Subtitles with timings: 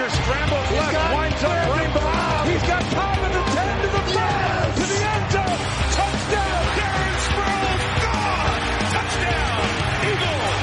[0.00, 1.92] Archer scrambles He's left, winds up right.
[1.92, 2.48] Brown.
[2.48, 4.74] He's got time at the 10 to the 5 Yes!
[4.80, 5.60] to the end zone.
[5.92, 6.64] Touchdown.
[6.80, 8.64] Darren Sproles, gone!
[8.96, 9.60] Touchdown!
[10.08, 10.56] Eagles!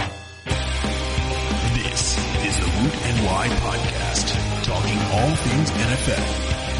[1.78, 2.02] This
[2.50, 4.26] is the Woot and Y podcast,
[4.66, 6.26] talking all things NFL.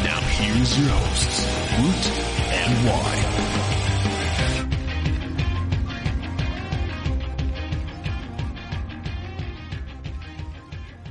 [0.02, 1.46] Now here's your hosts,
[1.78, 2.04] Woot
[2.50, 3.57] and Y.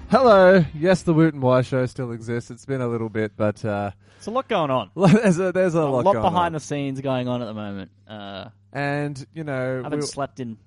[0.10, 0.64] Hello.
[0.74, 2.50] Yes, the Woot and Why show still exists.
[2.50, 4.90] It's been a little bit, but uh, There's a lot going on.
[4.96, 6.54] there's a there's a, A lot, lot going behind on.
[6.54, 7.92] the scenes going on at the moment.
[8.08, 10.58] Uh, and you know, I haven't we- slept in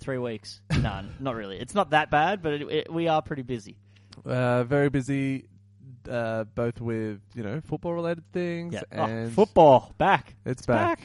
[0.00, 0.60] three weeks.
[0.82, 1.58] no, not really.
[1.58, 3.76] It's not that bad, but it, it, we are pretty busy.
[4.26, 5.46] uh, very busy,
[6.08, 8.80] uh, both with you know football related things Yeah.
[8.92, 10.34] Oh, and football back.
[10.44, 11.00] It's back.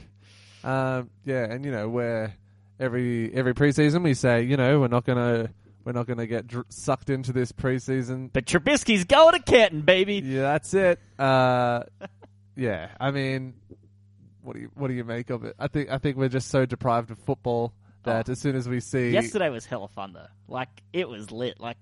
[0.65, 2.35] Um, yeah, and you know where
[2.77, 5.49] every every preseason we say you know we're not gonna
[5.85, 8.29] we're not gonna get dr- sucked into this preseason.
[8.33, 10.15] But Trubisky's going to Canton, baby.
[10.25, 10.99] Yeah, that's it.
[11.17, 11.83] Uh,
[12.57, 13.53] yeah, I mean,
[14.41, 15.55] what do you what do you make of it?
[15.59, 18.31] I think I think we're just so deprived of football that Oh.
[18.33, 20.27] as soon as we see Yesterday was hella fun though.
[20.47, 21.59] Like it was lit.
[21.59, 21.77] Like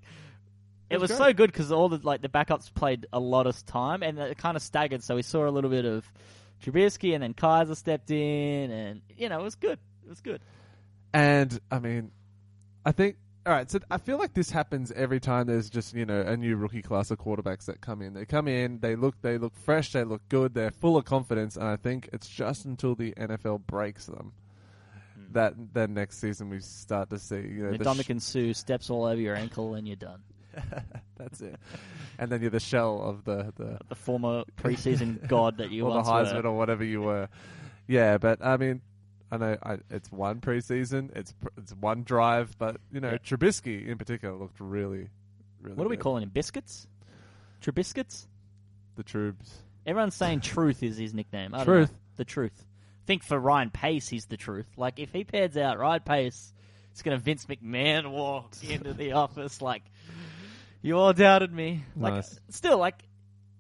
[0.90, 3.48] it, It was was, so good because all the like the backups played a lot
[3.48, 5.02] of time and it kind of staggered.
[5.04, 6.06] So we saw a little bit of
[6.64, 9.80] Trubisky and then Kaiser stepped in, and you know it was good.
[10.06, 10.42] It was good.
[11.14, 12.12] And I mean,
[12.86, 13.70] I think all right.
[13.70, 16.82] So I feel like this happens every time there's just you know a new rookie
[16.82, 18.14] class of quarterbacks that come in.
[18.14, 21.58] They come in, they look, they look fresh, they look good, they're full of confidence,
[21.58, 24.34] and I think it's just until the NFL breaks them
[25.16, 25.34] hmm.
[25.34, 28.90] that then next season we start to see you know The the Ndamukong Suh steps
[28.90, 30.22] all over your ankle and you're done.
[31.18, 31.60] that's it,
[32.20, 35.92] and then you're the shell of the the The former preseason god that you were.
[35.98, 36.50] or the Heisman were.
[36.50, 37.28] or whatever you were.
[37.88, 38.82] Yeah, but I mean,
[39.34, 43.18] I know I, it's one preseason, it's it's one drive, but you know Yeah.
[43.18, 45.08] Trubisky in particular looked really,
[45.62, 45.76] really.
[45.76, 46.04] What are we good.
[46.04, 46.30] calling him?
[46.30, 46.88] Biscuits?
[47.62, 48.28] Trubiscuits?
[48.96, 49.50] the Trubes?
[49.88, 51.56] Everyone's saying Truth is his nickname.
[51.56, 51.92] I Truth.
[52.18, 52.54] The Truth.
[52.64, 54.68] I think for Ryan Pace, he's the Truth.
[54.78, 56.54] Like, if he pairs out Ryan Pace,
[56.92, 59.82] it's going to Vince McMahon walk into the office like,
[60.84, 61.84] you all doubted me.
[61.98, 62.40] Like, Nice.
[62.50, 63.02] still, like,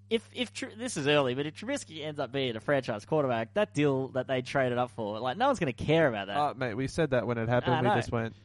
[0.09, 3.53] if if Tr- this is early, but if Trubisky ends up being a franchise quarterback,
[3.55, 6.37] that deal that they traded up for, like, no one's going to care about that.
[6.37, 7.75] Oh, mate, we said that when it happened.
[7.75, 7.95] I we know.
[7.95, 8.35] just went.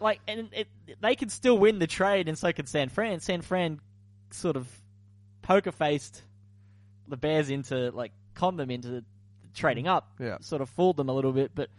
[0.00, 0.68] like, and it,
[1.00, 3.20] they could still win the trade, and so could San Fran.
[3.20, 3.80] San Fran
[4.30, 4.68] sort of
[5.42, 6.22] poker faced
[7.08, 9.04] the Bears into like con them into
[9.54, 10.12] trading up.
[10.20, 10.38] Yeah.
[10.40, 11.50] sort of fooled them a little bit.
[11.54, 11.70] But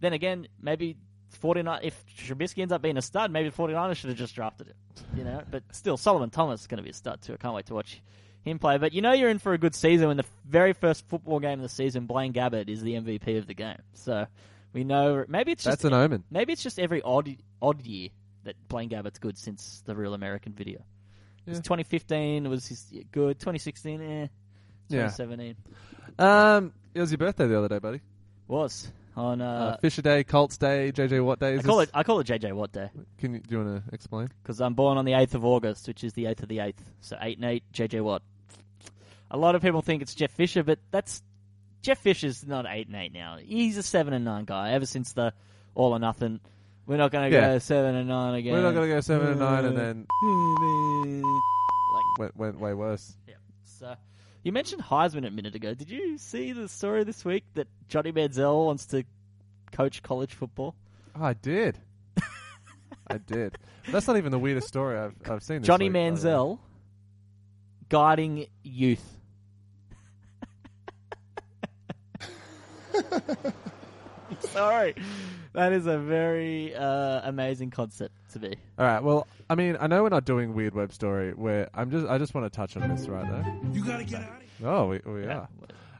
[0.00, 0.96] then again, maybe
[1.40, 4.68] 49 if Trubisky ends up being a stud, maybe the 49ers should have just drafted
[4.68, 4.76] it.
[5.16, 7.34] You know, but still, Solomon Thomas is going to be a stud too.
[7.34, 8.00] I can't wait to watch
[8.44, 8.78] him play.
[8.78, 11.58] But you know, you're in for a good season when the very first football game
[11.58, 13.78] of the season, Blaine Gabbert is the MVP of the game.
[13.94, 14.26] So
[14.72, 16.24] we know maybe it's just That's an omen.
[16.30, 18.08] Maybe it's just every odd odd year
[18.44, 20.78] that Blaine Gabbert's good since the Real American Video.
[21.46, 21.62] It was Yeah.
[21.62, 23.38] 2015 was his good.
[23.38, 24.26] 2016, eh.
[24.90, 25.08] Yeah.
[25.08, 25.56] 2017
[26.18, 28.00] Um, it was your birthday the other day, buddy.
[28.46, 29.40] was on.
[29.40, 31.58] Uh, Uh, Fisher Day, Colts Day, JJ Watt Day.
[31.58, 33.84] I call this- it I call it JJ Watt Day Can you, do you want
[33.86, 34.28] to explain?
[34.42, 36.82] because I'm born on the 8th of August, which is the 8th of the 8th.
[37.00, 38.22] So eight and eight, JJ Watt.
[39.30, 41.22] A lot of people think it's Jeff Fisher, but that's
[41.82, 43.36] Jeff Fisher's not eight and eight now.
[43.38, 45.32] He's a seven and nine guy ever since the
[45.74, 46.40] all or nothing.
[46.86, 47.52] We're not going to Yeah.
[47.52, 48.54] go seven and nine again.
[48.54, 50.06] We're not going to go seven and nine, and then
[51.92, 53.14] like went, went way worse.
[53.28, 53.34] Yeah.
[53.64, 53.94] So
[54.48, 55.74] you mentioned Heisman a minute ago.
[55.74, 59.04] Did you see the story this week that Johnny Manziel wants to
[59.72, 60.74] coach college football?
[61.14, 61.76] Oh, I did.
[63.08, 63.58] I did.
[63.92, 65.58] That's not even the weirdest story I've I've seen.
[65.60, 66.12] This Johnny week, by the way.
[66.12, 66.58] Manziel
[67.90, 69.18] guiding youth.
[74.52, 74.94] Sorry.
[75.54, 78.56] That is a very uh, amazing concept to be.
[78.78, 79.02] All right.
[79.02, 81.32] Well, I mean, I know we're not doing weird web story.
[81.32, 83.60] Where I'm just, I just want to touch on this right now.
[83.72, 84.68] You gotta get out of here.
[84.68, 85.48] Oh, we, we are.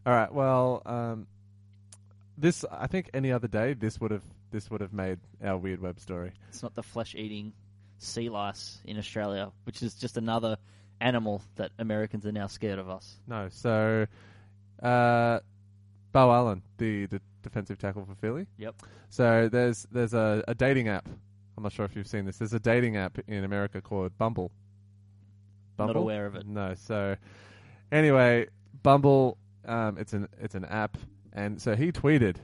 [0.06, 0.32] All right.
[0.32, 1.27] Well, um,
[2.37, 5.81] this I think any other day this would have this would have made our weird
[5.81, 6.32] web story.
[6.48, 7.53] It's not the flesh eating
[7.98, 10.57] sea lice in Australia, which is just another
[11.01, 13.16] animal that Americans are now scared of us.
[13.27, 13.48] No.
[13.51, 14.07] So,
[14.83, 15.41] uh,
[16.12, 18.47] Beau Allen, the, the defensive tackle for Philly.
[18.59, 18.74] Yep.
[19.09, 21.09] So there's there's a, a dating app.
[21.56, 22.39] I'm not sure if you've seen this.
[22.39, 24.53] There's a dating app in America called Bumble.
[25.78, 26.47] Not aware of it.
[26.47, 26.74] No.
[26.74, 27.16] So
[27.92, 28.47] anyway,
[28.83, 29.39] Bumble.
[29.65, 30.97] Um, it's an it's an app,
[31.33, 32.36] and so he tweeted,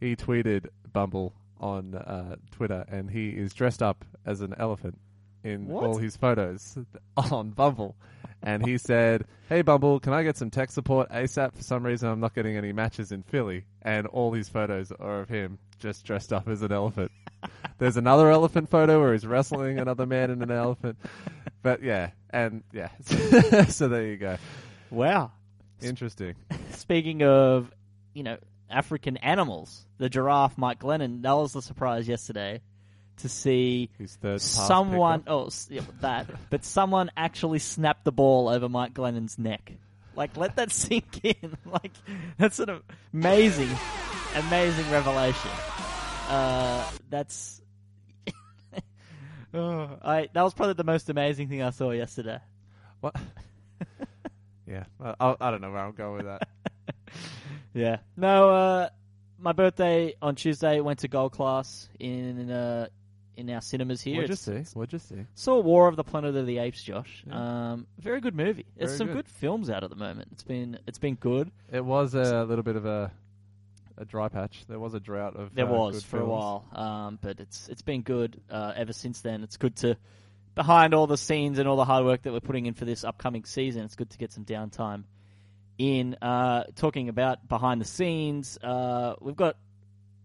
[0.00, 4.98] he tweeted Bumble on uh, Twitter, and he is dressed up as an elephant
[5.42, 5.84] in What?
[5.84, 6.78] all his photos
[7.16, 7.96] on Bumble.
[8.44, 11.54] And he said, "Hey Bumble, can I get some tech support ASAP?
[11.54, 15.20] For some reason, I'm not getting any matches in Philly." And all his photos are
[15.20, 17.10] of him just dressed up as an elephant.
[17.78, 20.98] There's another elephant photo where he's wrestling another man in an elephant.
[21.62, 22.90] But yeah, and yeah.
[23.68, 24.36] so there you go.
[24.90, 25.32] Wow.
[25.80, 26.34] Interesting.
[26.72, 27.72] Speaking of,
[28.12, 28.36] you know,
[28.70, 32.60] African animals, the giraffe, Mike Glennon, that was the surprise yesterday
[33.18, 38.04] to see His third pass someone, pick oh, s- yeah, that, but someone actually snapped
[38.04, 39.72] the ball over Mike Glennon's neck.
[40.16, 41.56] Like, let that sink in.
[41.66, 41.92] Like,
[42.38, 42.80] that's an
[43.12, 43.70] amazing,
[44.36, 45.50] amazing revelation.
[46.28, 47.60] Uh, that's.
[49.52, 52.38] oh, I that was probably the most amazing thing I saw yesterday.
[53.00, 53.16] What?
[54.66, 56.48] yeah, I, I, I don't know where I'm going with that.
[57.74, 57.98] Yeah.
[58.16, 58.88] No, uh,
[59.38, 62.86] my birthday on Tuesday went to Gold Class in uh,
[63.36, 64.16] in our cinemas here.
[64.16, 64.78] What'd you It's- see?
[64.78, 65.26] What'd you see?
[65.34, 67.24] Saw War of the Planet of the Apes, Josh.
[67.26, 67.72] Yeah.
[67.72, 68.66] Um, very good movie.
[68.76, 69.14] There's Very some good.
[69.16, 69.28] good.
[69.28, 70.28] films out at the moment.
[70.32, 71.50] It's been it's been good.
[71.72, 73.10] It was a little bit of a
[73.96, 74.64] a dry patch.
[74.66, 75.54] There was a drought of.
[75.54, 76.30] There uh, was good for a films.
[76.30, 79.42] while, um, but it's it's been good uh, ever since then.
[79.44, 79.96] It's good to
[80.56, 83.04] behind all the scenes and all the hard work that we're putting in for this
[83.04, 83.84] upcoming season.
[83.84, 85.04] It's good to get some downtime
[85.78, 86.14] in.
[86.22, 89.56] Uh, talking about behind the scenes, uh, we've got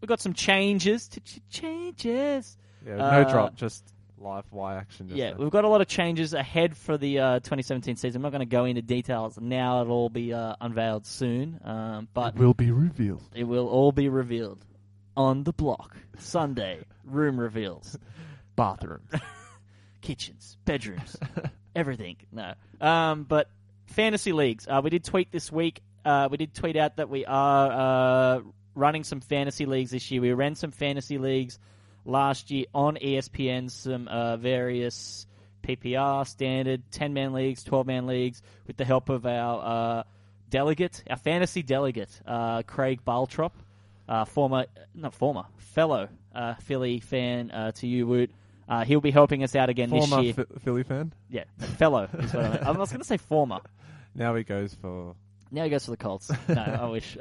[0.01, 2.57] we've got some changes to ch- changes.
[2.86, 3.84] Yeah, no Uh, drop, just
[4.18, 5.08] live Y action.
[5.08, 5.38] Just Yeah, there.
[5.40, 8.18] we've got a lot of changes ahead for the uh, 2017 season.
[8.20, 11.60] I'm not going to go into details now; it'll all be uh, unveiled soon.
[11.64, 13.24] Um, but will be revealed.
[13.34, 14.66] it will all be revealed
[15.18, 16.80] on the block Sunday.
[17.06, 17.98] Room reveals,
[18.56, 19.02] bathroom,
[20.02, 21.16] kitchens, bedrooms,
[21.76, 22.18] everything.
[22.31, 23.50] No, um, but
[23.88, 24.68] fantasy leagues.
[24.68, 25.81] Uh, we did tweet this week.
[26.06, 28.42] Uh, we did tweet out that we are uh,
[28.76, 30.22] running some fantasy leagues this year.
[30.22, 31.60] We ran some fantasy leagues
[32.06, 33.69] last year on ESPN.
[33.72, 35.25] Some uh, various
[35.66, 40.04] PPR standard ten man leagues, twelve man leagues, with the help of our uh,
[40.50, 43.51] delegate, our fantasy delegate, uh, Craig Baltrop,
[44.07, 44.66] uh, former,
[44.96, 48.31] not former, fellow uh, Philly fan uh, to you, Woot.
[48.68, 50.34] Uh, he'll be helping us out again Former this year.
[50.34, 51.12] Phi- Philly fan.
[51.30, 51.44] yeah,
[51.78, 52.63] fellow I meant.
[52.63, 53.60] I was going to say former.
[54.16, 55.16] Now he goes for.
[55.52, 56.31] Now he goes for the Colts.
[56.48, 57.16] No, I wish.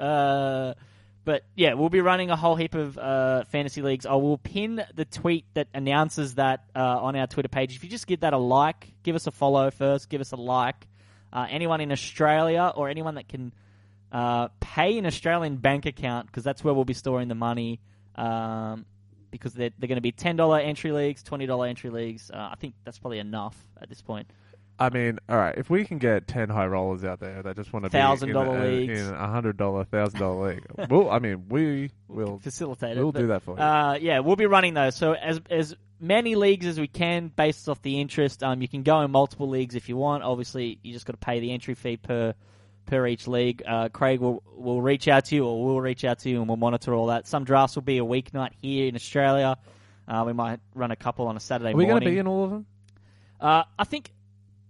[1.29, 4.07] But yeah, we'll be running a whole heap of uh, fantasy leagues.
[4.07, 7.77] I will pin the tweet that announces that uh, on our Twitter page.
[7.77, 10.37] If you just give that a like, give us a follow first, give us a
[10.37, 10.89] like.
[11.31, 13.53] Uh, anyone in Australia or anyone that can
[14.11, 17.79] uh, pay an Australian bank account because that's where we'll be storing the money.
[18.15, 18.87] Um,
[19.31, 22.31] because they're, they're going to be ten dollar entry leagues, twenty dollar entry leagues.
[22.31, 24.31] Uh, I think that's probably enough at this point.
[24.81, 25.57] I mean, all right.
[25.57, 28.23] If we can get ten high rollers out there that just want to be $1,000
[28.23, 29.09] in a- leagues.
[29.09, 33.03] in a hundred dollar, thousand dollar league, well, I mean, we will facilitate it.
[33.03, 33.63] we'll do that for you.
[33.63, 34.95] Uh, yeah, we'll be running those.
[34.95, 38.43] So as as many leagues as we can, based off the interest.
[38.43, 40.23] Um, you can go in multiple leagues if you want.
[40.23, 42.35] Obviously, you just got to pay the entry fee per
[42.87, 43.63] per each league.
[43.67, 46.49] Uh, Craig will will reach out to you, or we'll reach out to you, and
[46.49, 47.27] we'll monitor all that.
[47.27, 49.57] Some drafts will be a weeknight here in Australia.
[50.07, 52.27] Uh, we might run a couple on a Saturday Are we going to be in
[52.27, 52.67] all of them?
[53.41, 54.11] Uh, I think,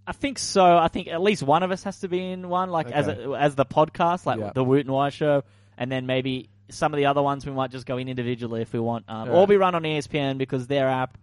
[0.09, 0.65] I think so.
[0.75, 3.23] I think at least one of us has to be in one, like as Okay.
[3.25, 4.51] a, as the podcast, like Yeah.
[4.55, 5.43] the Woot and show,
[5.77, 8.73] and then maybe some of the other ones we might just go in individually if
[8.73, 9.05] we want.
[9.07, 9.29] Um.
[9.29, 11.15] All be run on ESPN because their app,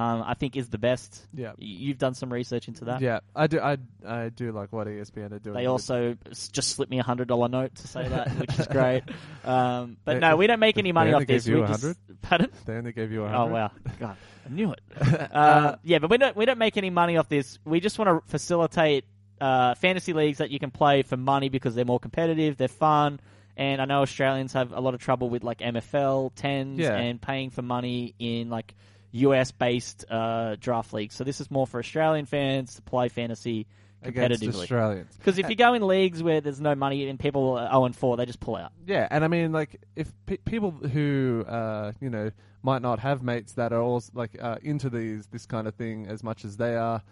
[0.00, 1.26] um, I think, is the best.
[1.34, 1.52] Yeah.
[1.58, 3.00] You've done some research into that.
[3.02, 3.60] Yeah, I do.
[3.60, 3.76] I
[4.06, 5.56] I do like what ESPN are doing.
[5.56, 6.16] They also
[6.52, 9.02] just slipped me a hundred dollar note to say that, which is great.
[9.44, 11.46] Um, but They- no, we don't make any money off this.
[11.46, 12.50] we just, pardon?
[12.64, 13.52] They only gave you a Oh hundred.
[13.52, 14.16] wow, God,
[14.46, 14.80] I knew it.
[15.32, 17.58] Uh, yeah, but we don't we don't make any money off this.
[17.64, 19.04] We just want to facilitate
[19.40, 23.20] uh, fantasy leagues that you can play for money because they're more competitive, they're fun,
[23.56, 26.96] and I know Australians have a lot of trouble with like MFL tens Yeah.
[26.96, 28.74] and paying for money in like
[29.12, 31.14] US based uh, draft leagues.
[31.14, 33.66] So this is more for Australian fans to play fantasy
[34.02, 34.62] Against competitively.
[34.62, 35.16] Australians.
[35.16, 37.94] Because if you go in leagues where there's no money and people are 0 and
[37.96, 38.72] 4, they just pull out.
[38.86, 42.30] Yeah, and I mean, like, if pe- people who, uh, you know,
[42.62, 46.06] might not have mates that are also like uh, into these this kind of thing
[46.06, 47.02] as much as they are,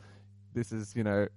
[0.54, 1.28] this is, you know,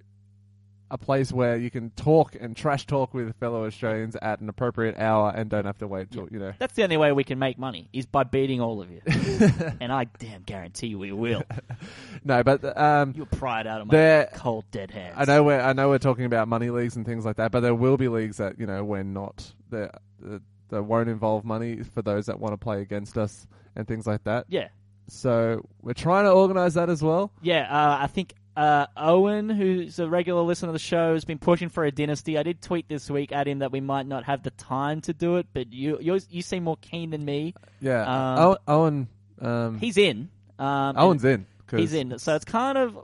[0.91, 4.97] a place where you can talk and trash talk with fellow Australians at an appropriate
[4.99, 6.53] hour and don't have to wait till you know.
[6.59, 9.01] That's the only way we can make money is by beating all of you.
[9.79, 11.43] and I damn guarantee we will.
[12.23, 15.15] No, but um, You'll pry it out of my cold dead hands.
[15.17, 17.61] I know we're I know we're talking about money leagues and things like that, but
[17.61, 21.83] there will be leagues that you know we're not that that- that won't involve money
[21.83, 23.45] for those that want to play against us
[23.75, 24.45] and things like that.
[24.47, 24.69] Yeah,
[25.09, 27.29] So we're trying to organize that as well.
[27.41, 27.63] yeah.
[27.69, 31.69] Uh, I think uh, Owen, who's a regular listener to the show, has been pushing
[31.69, 32.37] for a dynasty.
[32.37, 35.13] I did tweet this week at him that we might not have the time to
[35.13, 37.53] do it, but you you, you seem more keen than me.
[37.79, 38.57] Yeah, Um, Owen.
[38.67, 39.07] Owen
[39.41, 40.29] um, He's in.
[40.59, 41.45] Um, Owen's in.
[41.71, 42.19] He's in.
[42.19, 42.97] So it's kind of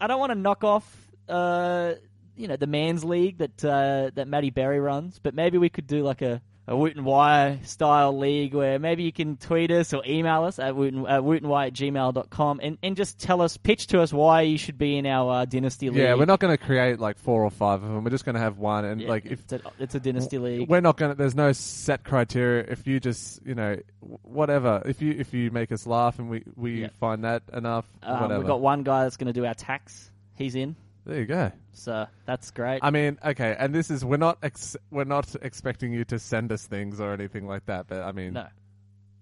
[0.00, 0.84] I don't want to knock off
[1.28, 1.92] uh
[2.36, 5.86] you know the man's league that uh, that Matty Berry runs, but maybe we could
[5.86, 9.94] do like a, a Woot and Y style league where maybe you can tweet us
[9.94, 13.86] or email us at woot and, uh, at gmail.com and, and just tell us, pitch
[13.88, 15.98] to us why you should be in our uh, Dynasty League.
[15.98, 18.04] Yeah, we're not going to create like four or five of them.
[18.04, 20.38] We're just going to have one, and Yeah, like if it's, a, it's a Dynasty
[20.38, 20.68] League.
[20.68, 22.66] we're not going to, there's no set criteria.
[22.68, 24.82] If you just, you know, w- whatever.
[24.84, 26.88] If you if you make us laugh and we we Yeah.
[27.00, 28.38] find that enough, Um, whatever.
[28.40, 30.10] we've got one guy that's going to do our tax.
[30.36, 30.76] He's in,
[31.08, 31.50] there you go.
[31.72, 32.80] so that's great.
[32.82, 36.52] I mean, okay, and this is we're not ex- we're not expecting you to send
[36.52, 38.46] us things or anything like that, but I mean, no.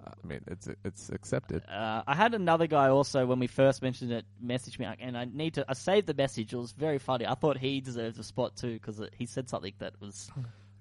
[0.05, 1.62] I mean, it's it's accepted.
[1.69, 5.26] Uh, I had another guy also when we first mentioned it message me, and I
[5.26, 5.64] need to.
[5.69, 6.52] I saved the message.
[6.52, 7.26] It was very funny.
[7.26, 10.31] I thought he deserved a spot too because he said something that was.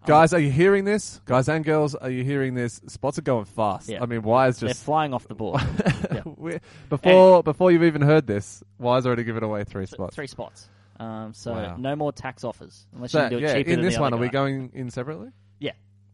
[0.05, 1.19] Guys, are you hearing this?
[1.25, 2.79] Guys and girls, are you hearing this?
[2.85, 3.89] Spots are going fast.
[3.89, 4.03] Yeah.
[4.03, 5.61] I mean, why is They're just flying off the board.
[6.13, 6.59] Yeah.
[6.89, 8.63] before before you've even heard this?
[8.77, 10.15] Why's already given away three spots?
[10.15, 10.69] Three spots.
[10.99, 11.75] Um, so Wow.
[11.77, 13.95] no more tax offers unless So, you can do it yeah, cheaper in than this
[13.95, 14.31] the one, other are we guy.
[14.33, 15.29] going in separately?
[15.59, 15.73] Yeah,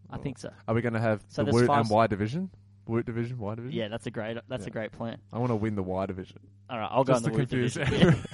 [0.10, 0.52] I think so.
[0.68, 2.50] Are we going to have So the there's Woot five and s- Y division?
[2.88, 3.78] Woot division, Y division.
[3.80, 4.38] Yeah, that's a great.
[4.48, 4.72] That's a Yeah.
[4.74, 5.18] great plan.
[5.32, 6.40] I want to win the Y division.
[6.70, 7.98] All right, I'll go Just in the Woot confuse division.
[8.08, 8.26] everyone.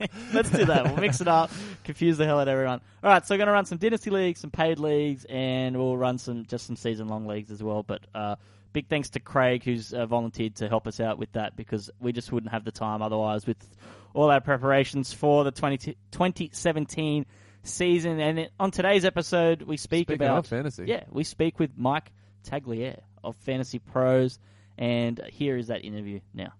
[0.34, 0.84] Let's do that.
[0.84, 1.50] We'll mix it up,
[1.84, 2.80] confuse the hell out of everyone.
[3.02, 5.96] All right, so we're going to run some dynasty leagues, some paid leagues, and we'll
[5.96, 7.82] run some just some season long leagues as well.
[7.84, 8.34] But uh,
[8.72, 12.12] big thanks to Craig who's uh, volunteered to help us out with that because we
[12.12, 13.56] just wouldn't have the time otherwise with
[14.14, 17.26] all our preparations for the 20, 2017
[17.64, 18.20] season.
[18.20, 22.10] And on today's episode, we speak Speaking about fantasy, yeah, we speak with Mike
[22.48, 24.38] Tagliere of Fantasy Pros,
[24.78, 26.52] and here is that interview now.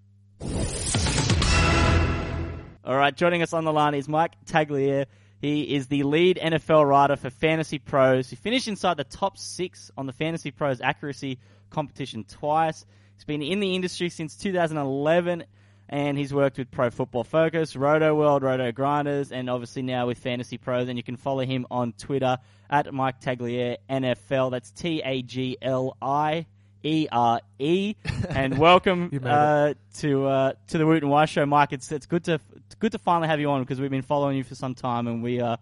[2.85, 5.07] All right, joining us on the line is Mike Tagliere.
[5.41, 8.31] He is the lead NFL writer for Fantasy Pros.
[8.31, 11.39] He finished inside the top six on the Fantasy Pros accuracy
[11.71, 12.85] competition twice.
[13.15, 15.45] He's been in the industry since 2011,
[15.89, 20.19] and he's worked with Pro Football Focus, Roto World, Roto Grinders, and obviously now with
[20.19, 20.89] Fantasy Pros.
[20.89, 22.39] And you can follow him on Twitter
[22.71, 24.51] at Mike Tagliere NFL.
[24.51, 26.47] That's T A G L I
[26.83, 27.95] E R E.
[28.29, 31.73] And welcome uh, to uh, to the Woot and Y show, Mike.
[31.73, 34.37] It's it's good to it's good to finally have you on because we've been following
[34.37, 35.57] you for some time, and we uh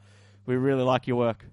[0.47, 1.45] we really like your work.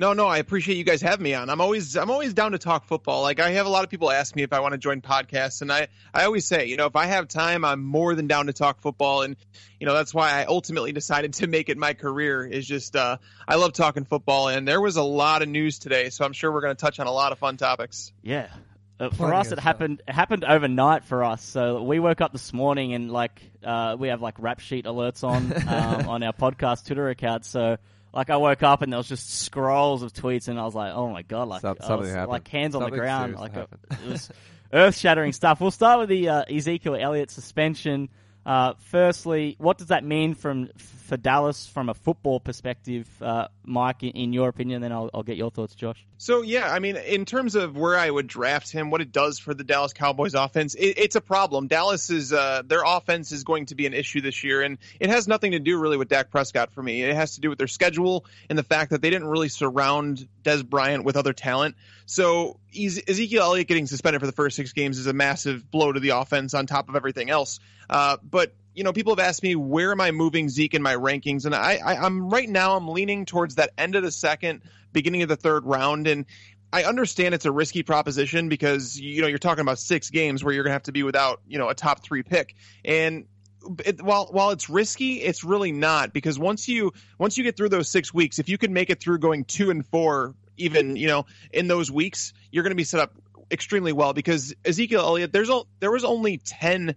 [0.00, 1.50] No, no, I appreciate you guys having me on.
[1.50, 3.20] I'm always I'm always down to talk football.
[3.20, 5.60] Like I have a lot of people ask me if I want to join podcasts
[5.60, 8.46] and I I always say, you know, if I have time, I'm more than down
[8.46, 9.36] to talk football and
[9.78, 13.18] you know, that's why I ultimately decided to make it my career is just uh
[13.46, 16.50] I love talking football and there was a lot of news today, so I'm sure
[16.50, 18.10] we're going to touch on a lot of fun topics.
[18.22, 18.48] Yeah.
[18.98, 19.64] Uh, for Plenty us, it stuff.
[19.64, 20.02] happened.
[20.08, 21.42] It happened overnight for us.
[21.42, 25.24] So we woke up this morning and like uh, we have like rap sheet alerts
[25.24, 27.44] on um, on our podcast Twitter account.
[27.44, 27.76] So
[28.12, 30.92] like I woke up and there was just scrolls of tweets, and I was like,
[30.94, 32.30] oh my god, like Some- something was, happened.
[32.30, 33.80] like hands on the ground, like happened.
[33.90, 34.30] it was
[34.72, 35.60] earth shattering stuff.
[35.60, 38.08] We'll start with the uh, Ezekiel Elliott suspension.
[38.44, 44.02] Uh, firstly, what does that mean from for Dallas from a football perspective, uh, Mike?
[44.02, 46.04] In, your opinion, then I'll, I'll get your thoughts, Josh.
[46.18, 49.38] So yeah, I mean, in terms of where I would draft him, what it does
[49.38, 51.66] for the Dallas Cowboys offense, it, it's a problem.
[51.66, 55.08] Dallas is uh, their offense is going to be an issue this year, and it
[55.08, 57.02] has nothing to do really with Dak Prescott for me.
[57.02, 60.28] It has to do with their schedule and the fact that they didn't really surround
[60.42, 61.76] Dez Bryant with other talent.
[62.06, 66.00] So Ezekiel Elliott getting suspended for the first six games is a massive blow to
[66.00, 67.60] the offense on top of everything else.
[67.88, 70.94] Uh, but you know, people have asked me where am I moving Zeke in my
[70.94, 74.62] rankings, and I, I I'm right now I'm leaning towards that end of the second,
[74.92, 76.26] beginning of the third round, and
[76.72, 80.54] I understand it's a risky proposition because you know you're talking about six games where
[80.54, 83.26] you're gonna have to be without you know a top three pick, and
[83.84, 86.12] it, while while it's risky, it's really not.
[86.12, 89.00] Because once you once you get through those six weeks, if you can make it
[89.00, 93.00] through going two and four, even you know in those weeks, you're gonna be set
[93.00, 93.12] up
[93.50, 94.12] extremely well.
[94.12, 96.94] Because Ezekiel Elliott, there's o- there was only 10,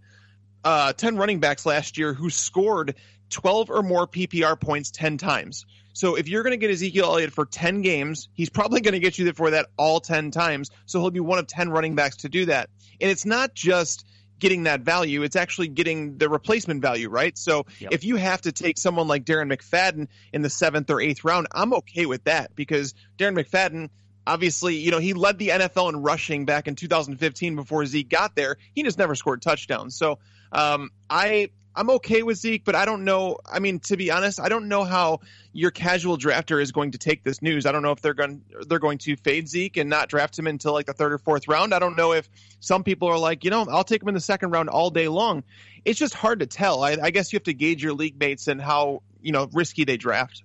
[0.63, 2.95] uh, 10 running backs last year who scored
[3.29, 5.65] 12 or more PPR points 10 times.
[5.93, 8.99] So if you're going to get Ezekiel Elliott for 10 games, he's probably going to
[8.99, 10.71] get you for that all 10 times.
[10.85, 12.69] So he'll be one of 10 running backs to do that.
[12.99, 14.05] And it's not just
[14.39, 17.37] getting that value, it's actually getting the replacement value, right?
[17.37, 17.93] So Yep.
[17.93, 21.47] if you have to take someone like Darren McFadden in the seventh or eighth round,
[21.51, 23.89] I'm okay with that because Darren McFadden,
[24.27, 28.35] obviously, you know, he led the NFL in rushing back in 2015 before Zeke got
[28.35, 28.57] there.
[28.73, 29.95] He just never scored touchdowns.
[29.95, 30.19] So
[30.53, 33.37] um, I I'm okay with Zeke, but I don't know.
[33.51, 35.21] I mean, to be honest, I don't know how
[35.53, 37.65] your casual drafter is going to take this news.
[37.65, 40.45] I don't know if they're going they're going to fade Zeke and not draft him
[40.47, 41.73] until like the third or fourth round.
[41.73, 42.29] I don't know if
[42.59, 45.07] some people are like, you know, I'll take him in the second round all day
[45.07, 45.43] long.
[45.83, 46.83] It's just hard to tell.
[46.83, 49.83] I, I guess you have to gauge your league mates and how you know risky
[49.83, 50.43] they draft.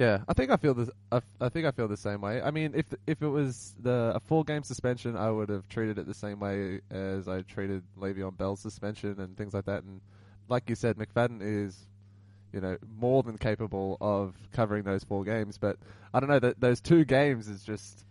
[0.00, 0.88] Yeah, I think I feel this.
[1.12, 2.40] I, I think I feel the same way.
[2.40, 5.98] I mean, if if it was the a full game suspension, I would have treated
[5.98, 9.82] it the same way as I treated Le'Veon Bell's suspension and things like that.
[9.82, 10.00] And
[10.48, 11.84] like you said, McFadden is,
[12.50, 15.58] you know, more than capable of covering those four games.
[15.58, 15.76] But
[16.14, 18.06] I don't know that those two games is just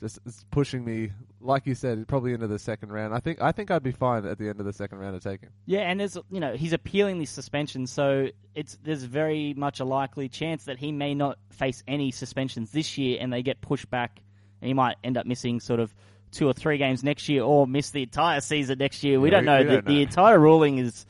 [0.00, 1.10] just it's pushing me,
[1.40, 3.14] like you said, probably into the second round.
[3.14, 5.28] I think I think I'd be fine at the end of the second round to
[5.28, 5.50] take him.
[5.64, 9.84] Yeah, and there's you know he's appealing this suspension, so it's there's very much a
[9.84, 13.88] likely chance that he may not face any suspensions this year, and they get pushed
[13.90, 14.20] back,
[14.60, 15.94] and he might end up missing sort of
[16.30, 19.18] two or three games next year, or miss the entire season next year.
[19.18, 19.58] We Yeah, don't know.
[19.58, 20.00] we the, don't the know.
[20.02, 21.06] entire ruling is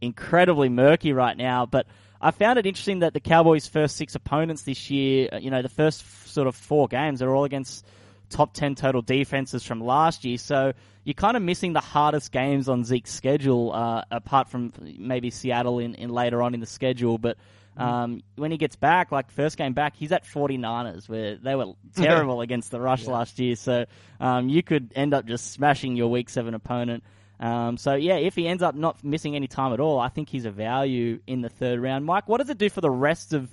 [0.00, 1.86] incredibly murky right now, but.
[2.22, 5.62] I found it interesting that the Cowboys' first six opponents this year, uh, you know,
[5.62, 7.86] the first f- sort of four games, are all against
[8.30, 10.38] top 10 total defenses from last year.
[10.38, 10.72] So
[11.04, 15.78] you're kind of missing the hardest games on Zeke's schedule, uh, apart from maybe Seattle
[15.78, 17.18] in, in later on in the schedule.
[17.18, 17.36] But
[17.76, 21.72] um, when he gets back, like first game back, he's at 49ers, where they were
[21.96, 23.56] terrible against the rush last year.
[23.56, 23.86] So
[24.20, 27.04] um, you could end up just smashing your week seven opponent.
[27.38, 30.28] Um, so yeah, if he ends up not missing any time at all, I think
[30.28, 32.04] he's a value in the third round.
[32.04, 33.48] Mike, what does it do for the rest of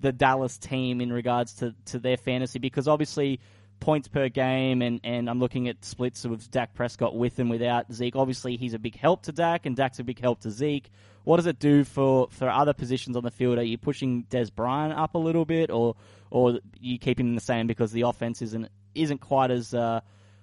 [0.00, 2.58] the Dallas team in regards to, to their fantasy?
[2.58, 3.40] Because obviously
[3.80, 7.92] points per game, and, and I'm looking at splits with Dak Prescott with and without
[7.92, 8.16] Zeke.
[8.16, 10.90] Obviously, he's a big help to Dak, and Dak's a big help to Zeke.
[11.24, 13.58] What does it do for, for other positions on the field?
[13.58, 15.96] Are you pushing Dez Bryant up a little bit, or
[16.30, 20.00] or you keep him the same because the offense isn't isn't quite as uh,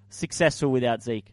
[0.09, 1.32] successful without Zeke?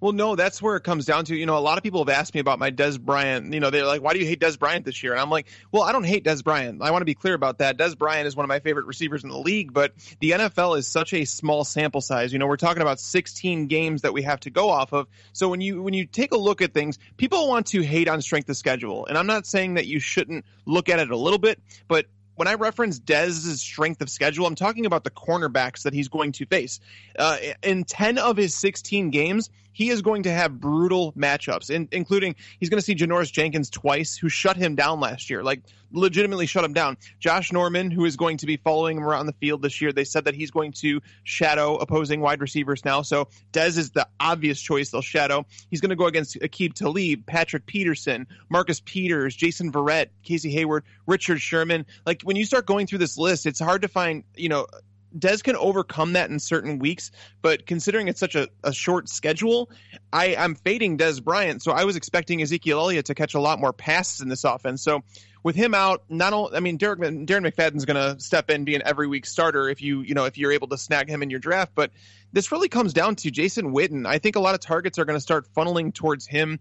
[0.00, 1.36] Well, no, that's where it comes down to.
[1.36, 3.52] You know, a lot of people have asked me about my Dez Bryant.
[3.52, 5.46] You know, they're like, "Why do you hate Dez Bryant this year?" And I'm like,
[5.72, 6.82] "Well, I don't hate Dez Bryant.
[6.82, 7.78] I want to be clear about that.
[7.78, 10.86] Dez Bryant is one of my favorite receivers in the league, but the NFL is
[10.86, 12.32] such a small sample size.
[12.32, 15.08] You know, we're talking about 16 games that we have to go off of.
[15.32, 18.22] So when you when you take a look at things, people want to hate on
[18.22, 21.38] strength of schedule, and I'm not saying that you shouldn't look at it a little
[21.38, 22.06] bit, but
[22.38, 26.30] when I reference Dez's strength of schedule, I'm talking about the cornerbacks that he's going
[26.32, 26.78] to face.
[27.18, 31.86] Uh, in 10 of his 16 games, he is going to have brutal matchups, in,
[31.92, 35.60] including he's going to see Janoris Jenkins twice, who shut him down last year, like
[35.92, 36.96] legitimately shut him down.
[37.20, 40.02] Josh Norman, who is going to be following him around the field this year, they
[40.02, 43.02] said that he's going to shadow opposing wide receivers now.
[43.02, 45.46] So Dez is the obvious choice they'll shadow.
[45.70, 50.82] He's going to go against Aqib Talib, Patrick Peterson, Marcus Peters, Jason Verrett, Casey Hayward,
[51.06, 51.86] Richard Sherman.
[52.04, 54.66] Like when you start going through this list, it's hard to find, you know,
[55.16, 57.10] Dez can overcome that in certain weeks,
[57.42, 59.70] but considering it's such a, a short schedule,
[60.12, 61.62] I, I'm fading Dez Bryant.
[61.62, 64.82] So I was expecting Ezekiel Elliott to catch a lot more passes in this offense.
[64.82, 65.02] So
[65.42, 68.74] with him out, not only I mean Derek Darren McFadden's going to step in, be
[68.74, 71.30] an every week starter if you you know if you're able to snag him in
[71.30, 71.72] your draft.
[71.74, 71.90] But
[72.32, 74.06] this really comes down to Jason Witten.
[74.06, 76.58] I think a lot of targets are going to start funneling towards him.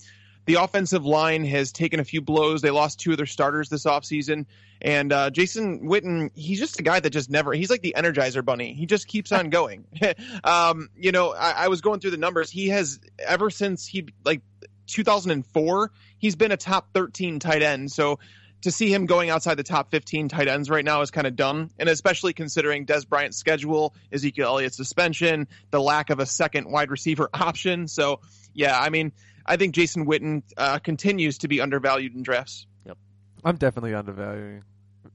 [0.47, 2.61] The offensive line has taken a few blows.
[2.61, 4.45] They lost two of their starters this offseason.
[4.81, 8.43] And uh, Jason Witten, he's just a guy that just never, he's like the Energizer
[8.45, 8.73] Bunny.
[8.73, 9.85] He just keeps on going.
[10.45, 12.49] um, you know, I, I was going through the numbers.
[12.49, 14.41] He has, ever since he, like
[14.87, 17.91] 2004, he's been a top 13 tight end.
[17.91, 18.19] So
[18.61, 21.35] to see him going outside the top 15 tight ends right now is kind of
[21.35, 21.71] dumb.
[21.77, 26.89] And especially considering Dez Bryant's schedule, Ezekiel Elliott's suspension, the lack of a second wide
[26.89, 27.89] receiver option.
[27.89, 28.21] So,
[28.53, 29.11] yeah, I mean,
[29.47, 32.67] I think Jason Witten uh, continues to be undervalued in drafts.
[32.85, 32.97] Yep,
[33.45, 34.63] I'm definitely undervaluing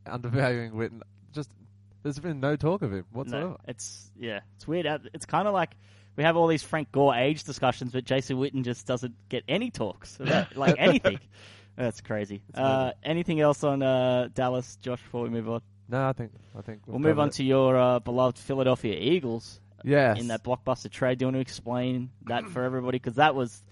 [0.07, 1.03] undervaluing Witten.
[1.33, 1.51] Just
[2.03, 3.47] there's been no talk of him whatsoever.
[3.49, 4.87] No, it's yeah, it's weird.
[4.87, 5.77] Uh, It's kind of like
[6.17, 9.71] we have all these Frank Gore age discussions, but Jason Witten just doesn't get any
[9.71, 11.19] talks about like anything.
[11.77, 12.43] That's crazy.
[12.55, 15.01] Uh, anything else on uh, Dallas, Josh?
[15.03, 17.77] Before we move on, No, I think I think we'll move on covered to your
[17.79, 19.89] uh, beloved Philadelphia Eagles it.
[19.91, 20.21] yes.
[20.21, 21.19] in that blockbuster trade.
[21.19, 22.99] Do you want to explain that for everybody?
[22.99, 23.63] Because that was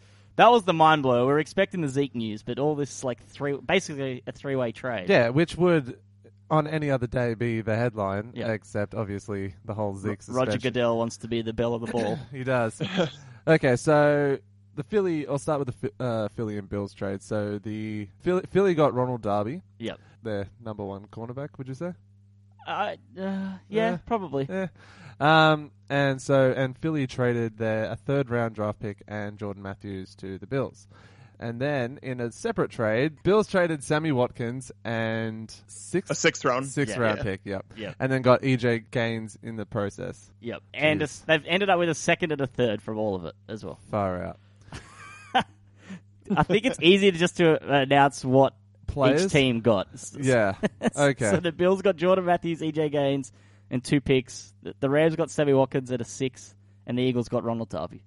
[0.41, 1.27] that was the mind blow.
[1.27, 4.73] We are expecting the Zeke news, but all this like three, basically a three way
[4.73, 5.11] trade.
[5.11, 5.99] Yeah, which would
[6.51, 8.51] on any other day be the headline, Yeah.
[8.53, 10.57] except obviously the whole Zeke Roger.
[10.57, 12.19] Goodell wants to be the bell of the ball.
[12.33, 12.81] he does.
[13.47, 14.39] okay, so
[14.77, 15.27] the Philly.
[15.27, 17.23] I'll start with the Phi- uh, Philly and Bills trade.
[17.23, 19.99] So the Philly, Philly got Ronald Darby, yep.
[20.23, 21.51] their number one cornerback.
[21.59, 21.93] Would you say?
[22.67, 23.97] Uh, uh, yeah, Yeah.
[24.07, 24.47] probably.
[24.49, 24.69] Yeah.
[25.21, 30.15] Um, and so and Philly traded their a third round draft pick and Jordan Matthews
[30.17, 30.89] to the Bills.
[31.43, 36.67] And then in a separate trade, Bills traded Sammy Watkins and six A sixth round.
[36.67, 37.03] sixth Yeah.
[37.03, 37.23] round Yeah.
[37.25, 37.65] pick, yep.
[37.77, 37.97] Yep.
[37.99, 40.31] And then got EJ Gaines in the process.
[40.41, 40.63] Yep.
[40.75, 41.05] And Jeez.
[41.05, 43.65] it's, they've ended up with a second and a third from all of it as
[43.65, 43.79] well.
[43.91, 44.39] Far out.
[46.37, 48.55] I think it's easy to just to announce what
[48.87, 49.25] Players?
[49.25, 49.89] each team got.
[50.19, 50.55] Yeah.
[50.97, 51.31] Okay.
[51.31, 53.33] so the Bills got Jordan Matthews, EJ Gaines,
[53.71, 54.53] and two picks.
[54.81, 56.55] The, Rams got Sammy Watkins at a six,
[56.87, 58.03] and the Eagles got Ronald Darby.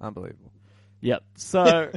[0.00, 0.52] Unbelievable.
[1.00, 1.22] Yep.
[1.36, 1.90] So,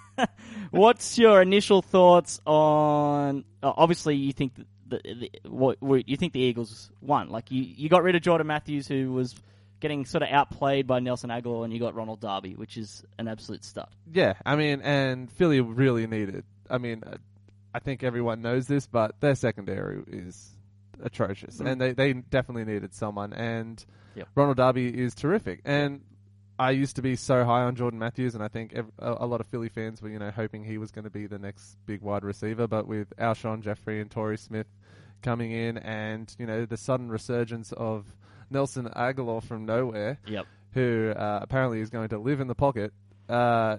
[0.70, 3.44] what's your initial thoughts on?
[3.62, 4.66] oh, obviously, you think that
[5.04, 7.28] the, the what, what you think the Eagles won.
[7.28, 9.34] Like you, you got rid of Jordan Matthews, who was
[9.80, 13.28] getting sort of outplayed by Nelson Agholor, and you got Ronald Darby, which is an
[13.28, 13.88] absolute stud.
[14.12, 16.44] Yeah, I mean, and Philly really needed.
[16.70, 17.16] I mean, uh,
[17.74, 20.56] I think everyone knows this, but their secondary is
[21.02, 21.66] atrocious, Mm.
[21.72, 23.32] and they they definitely needed someone.
[23.32, 23.84] And
[24.14, 24.28] Yep.
[24.34, 26.02] Ronald Darby is terrific, and.
[26.60, 29.26] I used to be so high on Jordan Matthews, and I think ev- a, a
[29.26, 31.76] lot of Philly fans were, you know, hoping he was going to be the next
[31.86, 32.66] big wide receiver.
[32.66, 34.66] But with Alshon Jeffery and Torrey Smith
[35.22, 38.06] coming in, and you know the sudden resurgence of
[38.50, 40.46] Nelson Agholor from nowhere, Yep.
[40.72, 42.92] who uh, apparently is going to live in the pocket,
[43.28, 43.76] uh,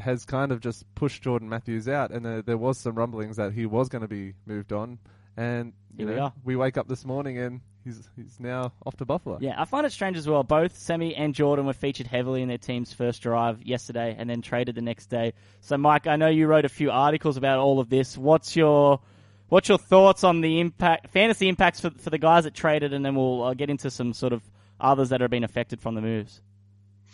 [0.00, 3.54] has kind of just pushed Jordan Matthews out, and there, there was some rumblings that
[3.54, 5.00] he was going to be moved on,
[5.36, 6.32] and you Here we know are.
[6.44, 9.38] we wake up this morning and he's he's now off to Buffalo.
[9.40, 10.42] Yeah, I find it strange as well.
[10.42, 14.42] Both Sammy and Jordan were featured heavily in their team's first drive yesterday and then
[14.42, 15.32] traded the next day.
[15.60, 18.16] So, Mike, I know you wrote a few articles about all of this.
[18.16, 19.00] What's your
[19.48, 23.04] what's your thoughts on the impact, fantasy impacts for for the guys that traded, and
[23.04, 24.42] then we'll uh, get into some sort of
[24.80, 26.40] others that have been affected from the moves.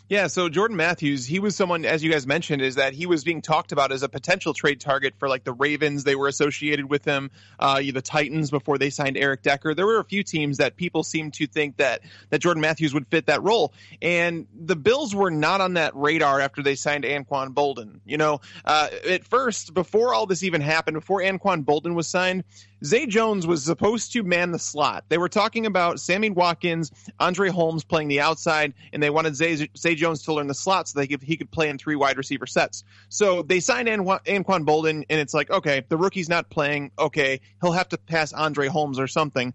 [0.09, 3.25] Yeah, so Jordan Matthews, he was someone, as you guys mentioned, is that he was
[3.25, 6.05] being talked about as a potential trade target for like the Ravens.
[6.05, 9.75] They were associated with him, uh, the Titans before they signed Eric Decker.
[9.75, 13.09] There were a few teams that people seemed to think that that Jordan Matthews would
[13.09, 17.53] fit that role, and the Bills were not on that radar after they signed Anquan
[17.53, 17.99] Boldin.
[18.05, 22.45] You know, uh, at first, before all this even happened, before Anquan Boldin was signed,
[22.87, 25.05] Zay Jones was supposed to man the slot.
[25.09, 29.69] They were talking about Sammy Watkins, Andre Holmes playing the outside, and they wanted Zay,
[29.77, 32.47] Zay Jones to learn the slot so could, he could play in three wide receiver
[32.47, 32.85] sets.
[33.09, 36.93] So they signed Anqu- Anquan Boldin, and it's like, okay, the rookie's not playing.
[36.99, 39.53] Okay, he'll have to pass Andre Holmes or something.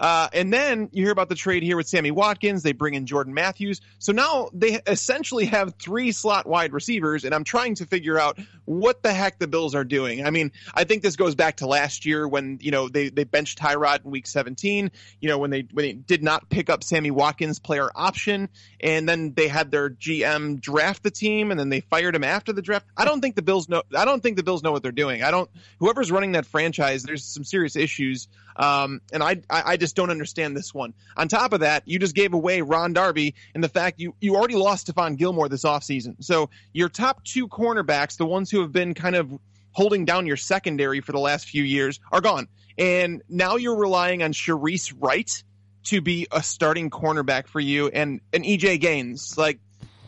[0.00, 2.62] Uh, and then you hear about the trade here with Sammy Watkins.
[2.62, 3.80] They bring in Jordan Matthews.
[3.98, 8.38] So now they essentially have three slot wide receivers, and I'm trying to figure out
[8.64, 10.26] what the heck the Bills are doing.
[10.26, 13.24] I mean, I think this goes back to last year when you know they they
[13.24, 14.90] benched Tyrod in Week 17.
[15.20, 18.48] You know when they when they did not pick up Sammy Watkins player option,
[18.80, 22.52] and then they had their GM draft the team, and then they fired him after
[22.52, 22.86] the draft.
[22.96, 23.82] I don't think the Bills know.
[23.96, 25.22] I don't think the Bills know what they're doing.
[25.22, 25.48] I don't.
[25.78, 28.28] Whoever's running that franchise, there's some serious issues.
[28.56, 30.94] Um, and I, I, I just don't understand this one.
[31.16, 34.34] On top of that, you just gave away Ron Darby and the fact you, you
[34.36, 36.16] already lost Stephon Gilmore this offseason.
[36.24, 39.30] So your top two cornerbacks, the ones who have been kind of
[39.72, 42.48] holding down your secondary for the last few years, are gone.
[42.78, 45.42] And now you're relying on Shareece Wright
[45.84, 49.36] to be a starting cornerback for you and, and EJ Gaines.
[49.36, 49.58] Like,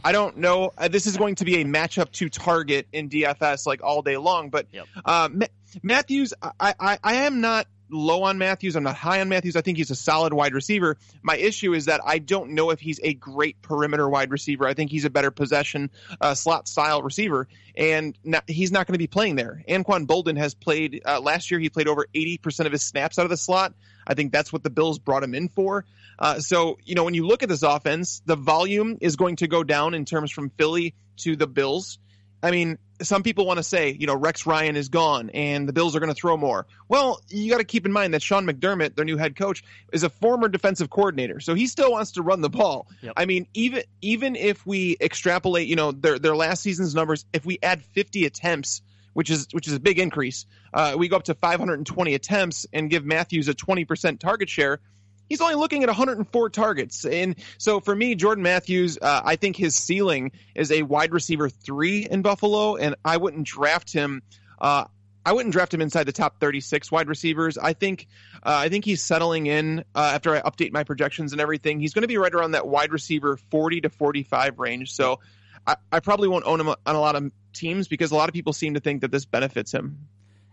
[0.04, 0.72] I don't know.
[0.78, 4.16] Uh, This is going to be a matchup to target in DFS like all day
[4.16, 4.50] long.
[4.50, 4.86] But Yep.
[5.04, 5.46] uh, Ma-
[5.82, 8.76] Matthews, I, I, I am not low on Matthews.
[8.76, 9.56] I'm not high on Matthews.
[9.56, 10.96] I think he's a solid wide receiver.
[11.22, 14.66] My issue is that I don't know if he's a great perimeter wide receiver.
[14.66, 18.94] I think he's a better possession uh, slot style receiver, and not, he's not going
[18.94, 19.62] to be playing there.
[19.68, 21.60] Anquan Boldin has played uh, last year.
[21.60, 23.74] He played over 80% of his snaps out of the slot.
[24.06, 25.84] I think that's what the Bills brought him in for.
[26.18, 29.48] Uh, so, you know, when you look at this offense, the volume is going to
[29.48, 31.98] go down in terms from Philly to the Bills.
[32.42, 35.72] I mean, some people want to say, you know, Rex Ryan is gone and the
[35.72, 36.66] Bills are going to throw more.
[36.88, 40.02] Well, you got to keep in mind that Sean McDermott, their new head coach, is
[40.02, 42.88] a former defensive coordinator, so he still wants to run the ball.
[43.02, 43.14] Yep.
[43.16, 47.44] I mean, even even if we extrapolate, you know, their their last season's numbers, if
[47.44, 51.24] we add 50 attempts, which is which is a big increase, uh, we go up
[51.24, 54.80] to 520 attempts and give Matthews a 20% target share.
[55.28, 59.56] He's only looking at 104 targets, and so for me, Jordan Matthews, uh, I think
[59.56, 64.22] his ceiling is a wide receiver three in Buffalo, and I wouldn't draft him.
[64.60, 64.84] Uh,
[65.26, 67.58] I wouldn't draft him inside the top 36 wide receivers.
[67.58, 68.06] I think
[68.44, 71.80] uh, I think he's settling in uh, after I update my projections and everything.
[71.80, 74.92] He's going to be right around that wide receiver 40 to 45 range.
[74.92, 75.18] So
[75.66, 78.34] I, I probably won't own him on a lot of teams because a lot of
[78.34, 80.06] people seem to think that this benefits him.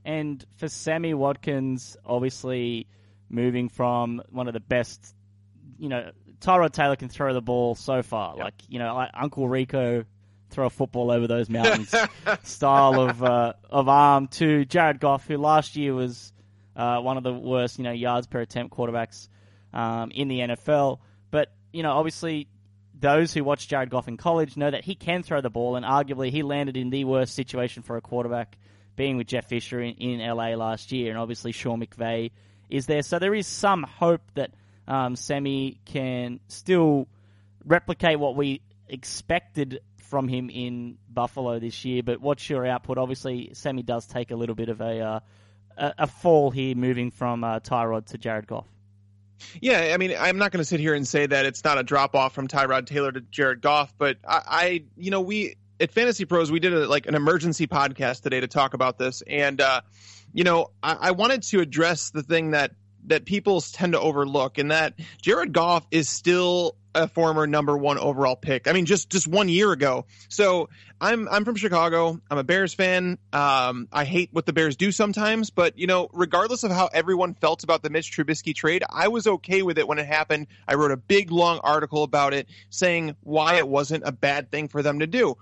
[0.05, 2.87] And for Sammy Watkins, obviously
[3.33, 5.15] moving from one of the best,
[5.77, 8.35] you know, Tyrod Taylor can throw the ball so far.
[8.35, 10.05] Like, you know, like Uncle Rico
[10.49, 11.93] throw a football over those mountains
[12.43, 16.31] style of uh, of arm to Jared Goff, who last year was
[16.75, 19.27] uh, one of the worst, you know, yards per attempt quarterbacks
[19.73, 20.99] um, in the NFL.
[21.31, 22.47] But you know, obviously,
[22.97, 25.85] those who watched Jared Goff in college know that he can throw the ball, and
[25.85, 28.57] arguably he landed in the worst situation for a quarterback,
[28.95, 32.31] being with Jeff Fisher in, in LA last year, and obviously Sean McVay
[32.73, 33.03] is there.
[33.03, 34.51] So there is some hope that
[34.87, 37.07] um, Sammy can still
[37.63, 42.01] replicate what we expected from him in Buffalo this year.
[42.01, 42.97] But what's your output?
[42.97, 45.19] Obviously, Sammy does take a little bit of a uh,
[45.77, 48.67] a fall here, moving from uh, Tyrod to Jared Goff.
[49.59, 51.83] Yeah, I mean, I'm not going to sit here and say that it's not a
[51.83, 55.91] drop off from Tyrod Taylor to Jared Goff, but I, I you know, we at
[55.91, 59.61] Fantasy Pros we did a, like an emergency podcast today to talk about this, and
[59.61, 59.81] uh,
[60.33, 62.71] you know, I, I wanted to address the thing that
[63.05, 67.97] that people tend to overlook, and that Jared Goff is still a former number one
[67.97, 68.67] overall pick.
[68.67, 70.05] I mean, just just one year ago.
[70.29, 70.69] So
[71.01, 72.19] I'm I'm from Chicago.
[72.29, 73.17] I'm a Bears fan.
[73.31, 77.33] Um, I hate what the Bears do sometimes, but you know, regardless of how everyone
[77.33, 80.47] felt about the Mitch Trubisky trade, I was okay with it when it happened.
[80.67, 84.67] I wrote a big long article about it, saying why it wasn't a bad thing
[84.67, 85.37] for them to do.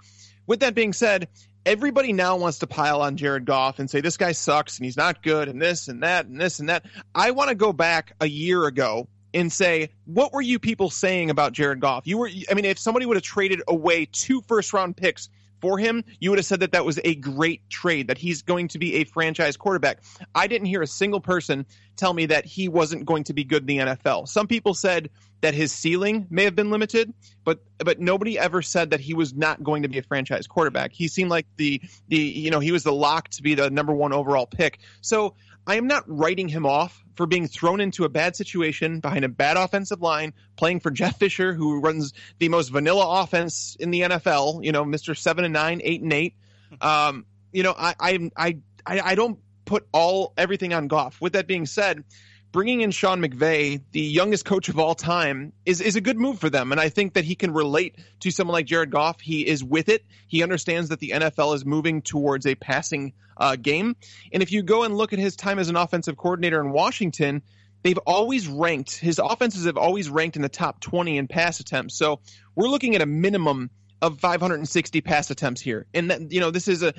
[0.47, 1.29] With that being said,
[1.65, 4.97] everybody now wants to pile on Jared Goff and say this guy sucks and he's
[4.97, 6.85] not good and this and that and this and that.
[7.13, 11.29] I want to go back a year ago and say, what were you people saying
[11.29, 12.05] about Jared Goff?
[12.05, 15.29] You were, I mean, if somebody would have traded away two first round picks
[15.61, 18.67] for him, you would have said that that was a great trade, that he's going
[18.69, 19.99] to be a franchise quarterback.
[20.35, 23.69] I didn't hear a single person tell me that he wasn't going to be good
[23.69, 24.27] in the NFL.
[24.27, 25.09] Some people said
[25.41, 29.33] that his ceiling may have been limited, but but nobody ever said that he was
[29.33, 30.93] not going to be a franchise quarterback.
[30.93, 33.93] He seemed like the the you know, he was the lock to be the number
[33.93, 34.79] 1 overall pick.
[35.01, 35.35] So,
[35.67, 39.29] I am not writing him off for being thrown into a bad situation behind a
[39.29, 44.01] bad offensive line, playing for Jeff Fisher, who runs the most vanilla offense in the
[44.01, 44.65] NFL.
[44.65, 46.33] You know, Mister Seven and Nine, Eight and Eight.
[46.81, 48.57] Um, you know, I, I I
[48.87, 51.21] I don't put all everything on Goff.
[51.21, 52.03] With that being said,
[52.51, 56.39] bringing in Sean McVay, the youngest coach of all time, is is a good move
[56.39, 59.19] for them, and I think that he can relate to someone like Jared Goff.
[59.19, 60.05] He is with it.
[60.27, 63.95] He understands that the NFL is moving towards a passing uh, game,
[64.33, 67.41] and if you go and look at his time as an offensive coordinator in Washington.
[67.83, 71.97] They've always ranked his offenses have always ranked in the top 20 in pass attempts.
[71.97, 72.19] So
[72.53, 76.67] we're looking at a minimum of 560 pass attempts here, and that, you know this
[76.67, 76.93] is a,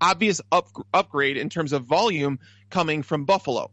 [0.00, 2.38] obvious up, upgrade in terms of volume
[2.70, 3.70] coming from Buffalo.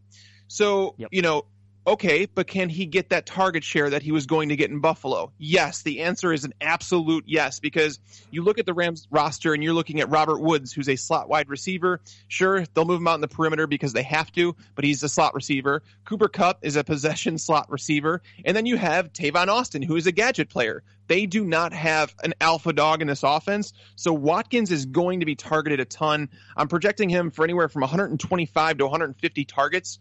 [0.47, 1.09] So Yep.
[1.11, 1.45] you know,
[1.87, 4.79] okay, but can he get that target share that he was going to get in
[4.79, 5.31] Buffalo?
[5.37, 7.99] Yes, the answer is an absolute yes because
[8.31, 11.29] you look at the Rams roster and you're looking at Robert Woods, who's a slot
[11.29, 12.01] wide receiver.
[12.27, 15.09] Sure, they'll move him out in the perimeter because they have to, but he's a
[15.09, 15.83] slot receiver.
[16.05, 20.07] Cooper Kupp is a possession slot receiver, and then you have Tavon Austin, who is
[20.07, 20.83] a gadget player.
[21.07, 25.25] They do not have an alpha dog in this offense, so Watkins is going to
[25.27, 26.29] be targeted a ton.
[26.57, 29.99] I'm projecting him for anywhere from 125 to 150 targets.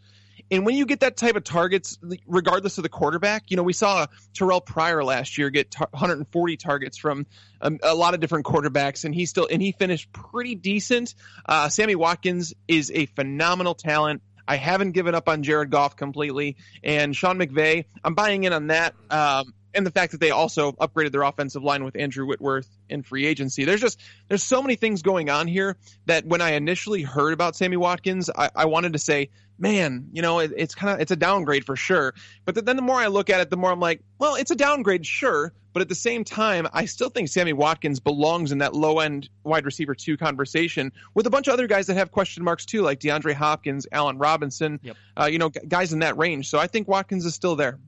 [0.54, 3.72] And when you get that type of targets, regardless of the quarterback, you know, we
[3.72, 7.26] saw Terrelle Pryor last year get tar- 140 targets from
[7.60, 11.16] um, a lot of different quarterbacks, and he still and he finished pretty decent.
[11.44, 14.22] Uh, Sammy Watkins is a phenomenal talent.
[14.46, 18.68] I haven't given up on Jared Goff completely, and Sean McVay, I'm buying in on
[18.68, 18.94] that.
[19.10, 23.02] Um, and the fact that they also upgraded their offensive line with Andrew Whitworth in
[23.02, 23.64] free agency.
[23.64, 27.56] There's just there's so many things going on here that when I initially heard about
[27.56, 31.10] Sammy Watkins, I, I wanted to say, man, you know, it, it's kind of it's
[31.10, 32.14] a downgrade for sure.
[32.44, 34.56] But then the more I look at it, the more I'm like, well, it's a
[34.56, 35.52] downgrade, sure.
[35.72, 39.28] But at the same time, I still think Sammy Watkins belongs in that low end
[39.42, 42.82] wide receiver two conversation with a bunch of other guys that have question marks too,
[42.82, 44.96] like DeAndre Hopkins, Allen Robinson, Yep.
[45.20, 46.48] uh, you know, g- guys in that range.
[46.48, 47.78] So I think Watkins is still there.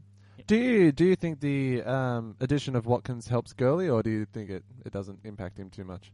[0.48, 4.24] Do you do you think the um, addition of Watkins helps Gurley, or do you
[4.26, 6.12] think it, it doesn't impact him too much?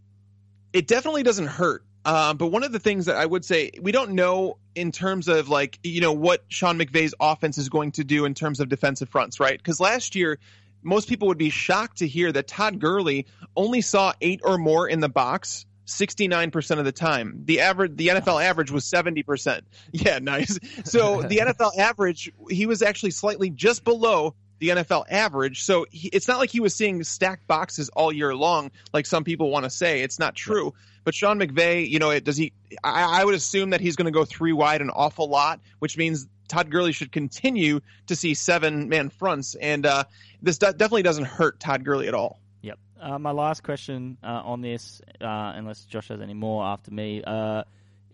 [0.72, 1.84] It definitely doesn't hurt.
[2.04, 5.28] Um, but one of the things that I would say we don't know in terms
[5.28, 8.68] of like you know what Sean McVay's offense is going to do in terms of
[8.68, 9.56] defensive fronts, right?
[9.56, 10.38] Because last year,
[10.82, 14.88] most people would be shocked to hear that Todd Gurley only saw eight or more
[14.88, 15.66] in the box.
[15.84, 17.42] 69% of the time.
[17.44, 19.62] The average the NFL average was 70%.
[19.92, 20.58] Yeah, nice.
[20.84, 25.64] So the NFL average he was actually slightly just below the NFL average.
[25.64, 29.24] So he, it's not like he was seeing stacked boxes all year long, like some
[29.24, 30.02] people want to say.
[30.02, 30.72] It's not true.
[31.02, 32.52] But Sean McVay, you know, it, does he?
[32.84, 35.98] I, I would assume that he's going to go three wide an awful lot, which
[35.98, 40.04] means Todd Gurley should continue to see seven man fronts, and uh,
[40.40, 42.38] this de- definitely doesn't hurt Todd Gurley at all.
[42.62, 42.78] Yep.
[43.00, 47.24] Uh, my last question uh, on this, uh, unless Josh has any more after me.
[47.24, 47.64] Uh,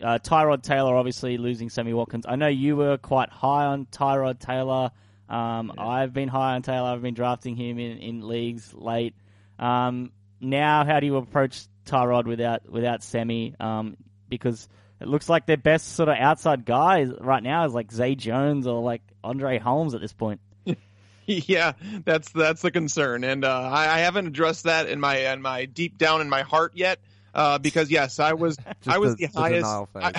[0.01, 2.25] uh, Tyrod Taylor obviously losing Sammy Watkins.
[2.27, 4.89] I know you were quite high on Tyrod Taylor.
[5.29, 6.89] Um, I've been high on Taylor.
[6.89, 9.13] I've been drafting him in, in leagues late.
[9.59, 10.11] Um,
[10.41, 13.55] now, how do you approach Tyrod without without Sammy?
[13.59, 14.67] Um, because
[14.99, 18.67] it looks like their best sort of outside guy right now is like Zay Jones
[18.67, 20.41] or like Andre Holmes at this point.
[21.25, 21.73] yeah,
[22.05, 25.65] that's that's the concern, and uh, I, I haven't addressed that in my in my
[25.65, 26.99] deep down in my heart yet.
[27.35, 29.61] Uh, because yes, I was I was the- the, the highest.
[29.65, 30.13] denial I.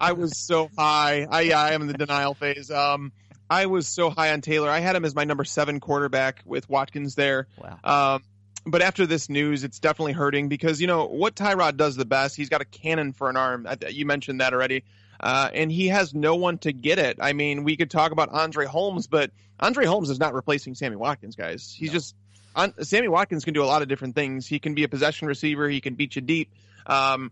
[0.00, 1.28] I was so high.
[1.30, 2.72] I yeah, I am in the denial phase.
[2.72, 3.12] Um,
[3.52, 4.70] I was so high on Taylor.
[4.70, 7.48] I had him as my number seven quarterback with Watkins there.
[7.58, 8.14] Wow.
[8.14, 8.24] Um,
[8.64, 12.34] but after this news, it's definitely hurting because you know what Tyrod does the best.
[12.34, 13.68] He's got a cannon for an arm.
[13.90, 14.84] You mentioned that already,
[15.20, 17.18] uh, and he has no one to get it.
[17.20, 20.96] I mean, we could talk about Andre Holmes, but Andre Holmes is not replacing Sammy
[20.96, 21.74] Watkins, guys.
[21.76, 22.14] He's just
[22.56, 24.46] on, Sammy Watkins can do a lot of different things.
[24.46, 25.68] He can be a possession receiver.
[25.68, 26.50] He can beat you deep.
[26.86, 27.30] Um,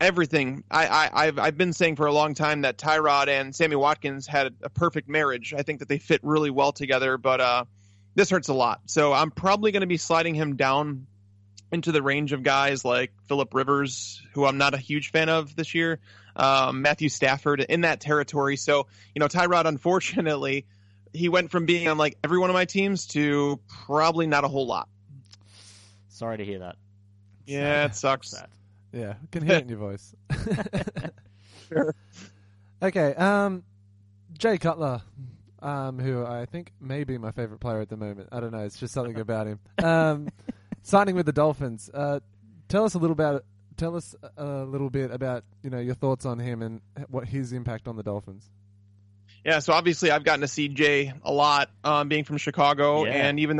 [0.00, 0.64] everything.
[0.70, 4.26] I, I, I've I've been saying for a long time that Tyrod and Sammy Watkins
[4.26, 5.54] had a perfect marriage.
[5.56, 7.18] I think that they fit really well together.
[7.18, 7.64] But uh,
[8.14, 8.80] this hurts a lot.
[8.86, 11.06] So I'm probably going to be sliding him down
[11.70, 15.56] into the range of guys like Philip Rivers, who I'm not a huge fan of
[15.56, 16.00] this year,
[16.36, 18.56] um, Matthew Stafford in that territory.
[18.56, 20.66] So, you know, Tyrod, unfortunately,
[21.12, 24.48] he went from being on like every one of my teams to probably not a
[24.48, 24.88] whole lot.
[26.08, 26.76] Sorry to hear that.
[27.46, 28.30] Yeah, it sucks.
[28.30, 28.48] Sad.
[28.92, 30.14] Yeah, I can hear it in your voice.
[31.68, 31.94] Sure.
[32.82, 33.62] Okay, um,
[34.36, 35.00] Jay Cutler,
[35.60, 38.28] um, who I think may be my favorite player at the moment.
[38.32, 38.58] I don't know.
[38.64, 39.60] It's just something about him.
[39.82, 40.28] Um,
[40.82, 41.88] signing with the Dolphins.
[41.94, 42.20] Uh,
[42.68, 43.44] tell us a little about.
[43.78, 47.52] Tell us a little bit about you know your thoughts on him and what his
[47.54, 48.50] impact on the Dolphins.
[49.44, 53.12] Yeah, so obviously I've gotten to see Jay a lot, um, being from Chicago, Yeah.
[53.28, 53.58] and even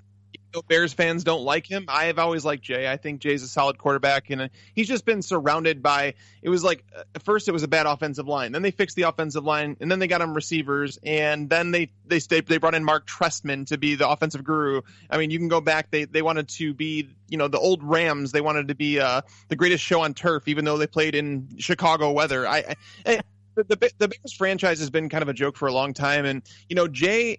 [0.52, 2.90] though Bears fans don't like him, I have always liked Jay.
[2.90, 6.14] I think Jay's a solid quarterback, and uh, he's just been surrounded by.
[6.42, 8.96] It was like uh, at first it was a bad offensive line, then they fixed
[8.96, 12.58] the offensive line, and then they got him receivers, and then they they stayed, they
[12.58, 14.82] brought in Mark Trestman to be the offensive guru.
[15.10, 17.82] I mean, you can go back; they they wanted to be you know the old
[17.82, 18.32] Rams.
[18.32, 21.48] They wanted to be uh, the greatest show on turf, even though they played in
[21.58, 22.46] Chicago weather.
[22.46, 22.76] I.
[23.06, 23.20] I
[23.54, 26.24] the, the the Bears franchise has been kind of a joke for a long time,
[26.24, 27.38] and you know Jay,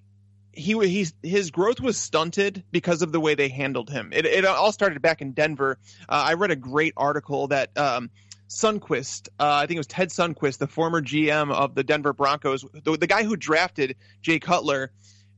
[0.53, 4.11] he he's his growth was stunted because of the way they handled him.
[4.13, 5.77] It it all started back in Denver.
[6.07, 8.09] Uh, I read a great article that um,
[8.49, 12.65] Sundquist, uh, I think it was Ted Sundquist, the former GM of the Denver Broncos,
[12.83, 14.91] the, the guy who drafted Jay Cutler,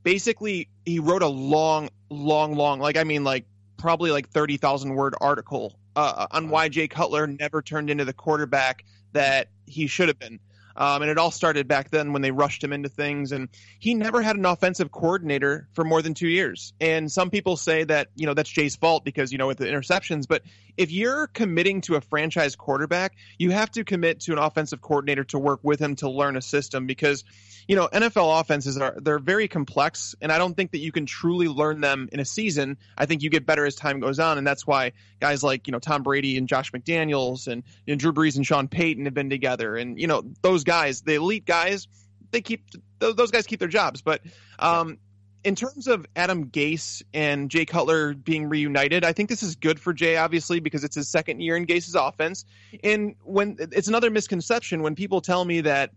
[0.03, 3.45] basically he wrote a long, long, long, like I mean, like
[3.77, 8.13] probably like thirty thousand word article uh, on why Jay Cutler never turned into the
[8.13, 10.39] quarterback that he should have been.
[10.77, 13.31] Um, and it all started back then when they rushed him into things.
[13.31, 16.73] And he never had an offensive coordinator for more than two years.
[16.81, 19.65] And some people say that, you know, that's Jay's fault because, you know, with the
[19.65, 20.27] interceptions.
[20.27, 20.43] But
[20.77, 25.23] if you're committing to a franchise quarterback, you have to commit to an offensive coordinator
[25.25, 27.23] to work with him to learn a system because,
[27.67, 30.15] you know, NFL offenses are, they're very complex.
[30.21, 32.77] And I don't think that you can truly learn them in a season.
[32.97, 34.37] I think you get better as time goes on.
[34.37, 38.13] And that's why guys like, you know, Tom Brady and Josh McDaniels and know, Drew
[38.13, 39.75] Brees and Sean Payton have been together.
[39.75, 41.87] And, you know, those guys, the elite guys,
[42.31, 42.65] they keep
[42.99, 44.01] those guys keep their jobs.
[44.01, 44.21] But
[44.59, 44.97] um,
[45.45, 49.79] in terms of Adam Gase and Jay Cutler being reunited, I think this is good
[49.79, 52.45] for Jay, obviously, because it's his second year in Gase's offense.
[52.83, 55.91] And when it's another misconception when people tell me that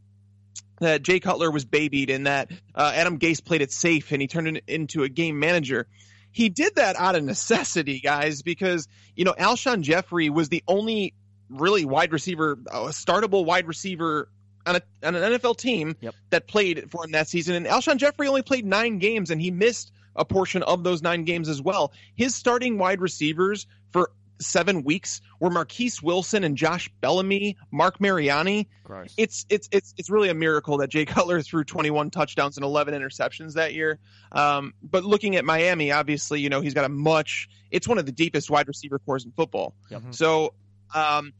[0.80, 4.28] that Jay Cutler was babied and that uh, Adam Gase played it safe and he
[4.28, 5.88] turned it into a game manager.
[6.30, 11.14] He did that out of necessity, guys, because you know Alshon Jeffery was the only
[11.48, 14.28] really wide receiver, a startable wide receiver
[14.68, 16.14] on, a, on an NFL team Yep.
[16.30, 17.54] that played for him that season.
[17.54, 21.24] And Alshon Jeffery only played nine games, and he missed a portion of those nine
[21.24, 21.92] games as well.
[22.16, 28.68] His starting wide receivers for seven weeks were Marquess Wilson and Josh Bellamy, Marc Mariani.
[29.16, 32.94] It's it's it's it's really a miracle that Jay Cutler threw 21 touchdowns and 11
[32.94, 33.98] interceptions that year.
[34.30, 37.48] Um, but looking at Miami, obviously, you know he's got a much.
[37.70, 39.74] It's one of the deepest wide receiver cores in football.
[39.90, 40.02] Yep.
[40.10, 40.54] So,
[40.94, 41.32] um,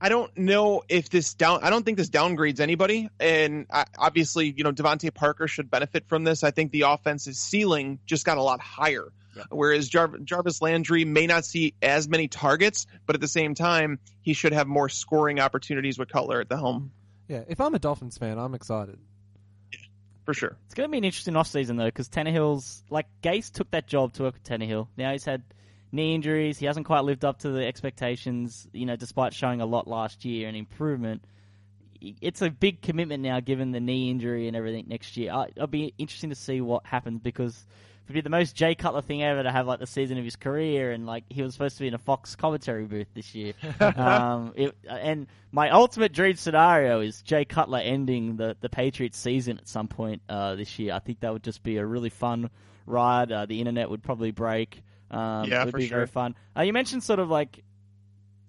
[0.00, 1.62] I don't know if this down.
[1.62, 6.06] I don't think this downgrades anybody, and I, obviously, you know, DeVante Parker should benefit
[6.08, 6.42] from this.
[6.42, 9.12] I think the offense's ceiling just got a lot higher.
[9.36, 9.46] Yep.
[9.50, 13.98] Whereas Jar- Jarvis Landry may not see as many targets, but at the same time,
[14.22, 16.90] he should have more scoring opportunities with Cutler at the helm
[17.28, 18.98] Yeah, if I'm a Dolphins fan, I'm excited.
[20.24, 20.56] for sure.
[20.66, 22.82] It's going to be an interesting offseason, though, because Tannehill's.
[22.90, 24.88] Like, Gase took that job to work with Tannehill.
[24.96, 25.42] Now he's had
[25.92, 26.58] knee injuries.
[26.58, 30.24] He hasn't quite lived up to the expectations, you know, despite showing a lot last
[30.24, 31.24] year and improvement.
[32.00, 35.32] It's a big commitment now, given the knee injury and everything next year.
[35.32, 38.74] I, it'll be interesting to see what happens because it would be the most Jay
[38.74, 41.52] Cutler thing ever to have, like, the season of his career, and, like, he was
[41.52, 43.52] supposed to be in a Fox commentary booth this year.
[43.80, 49.58] um, it, and my ultimate dream scenario is Jay Cutler ending the, the Patriots season
[49.58, 50.94] at some point uh, this year.
[50.94, 52.48] I think that would just be a really fun
[52.86, 53.30] ride.
[53.30, 54.82] Uh, the internet would probably break.
[55.10, 56.34] Um, Yeah, it would for be very fun.
[56.56, 57.62] Uh, you mentioned sort of like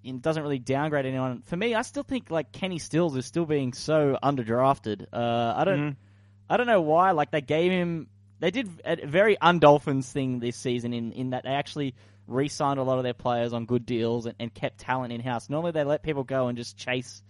[0.04, 1.42] it doesn't really downgrade anyone.
[1.42, 5.06] For me, I still think like Kenny Stills is still being so underdrafted.
[5.12, 5.96] Uh, I don't, Mhm.
[6.50, 7.12] I don't know why.
[7.12, 8.08] Like they gave him,
[8.40, 11.94] they did a very undolphins thing this season in in that they actually
[12.26, 15.48] re-signed a lot of their players on good deals and, and kept talent in house.
[15.48, 17.22] Normally they let people go and just chase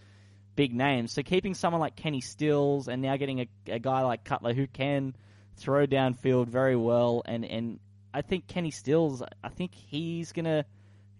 [0.55, 1.13] big names.
[1.13, 4.67] So keeping someone like Kenny Stills and now getting a, a guy like Cutler who
[4.67, 5.15] can
[5.57, 7.81] throw downfield very well and and
[8.15, 10.65] I think Kenny Stills, I think he's gonna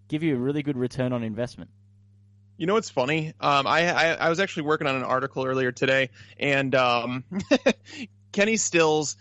[0.07, 1.71] give you a really good return on investment.
[2.57, 3.33] You know what's funny?
[3.39, 7.23] Um, I, I I was actually working on an article earlier today, and um,
[8.31, 9.17] Kenny Stills.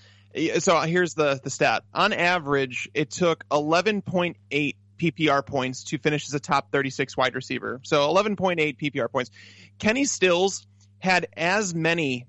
[0.58, 1.84] So here's the the stat.
[1.92, 7.80] On average, it took 11.8 PPR points to finish as a top 36 wide receiver.
[7.82, 9.30] So 11.8 PPR points.
[9.78, 10.66] Kenny Stills
[11.00, 12.26] had as many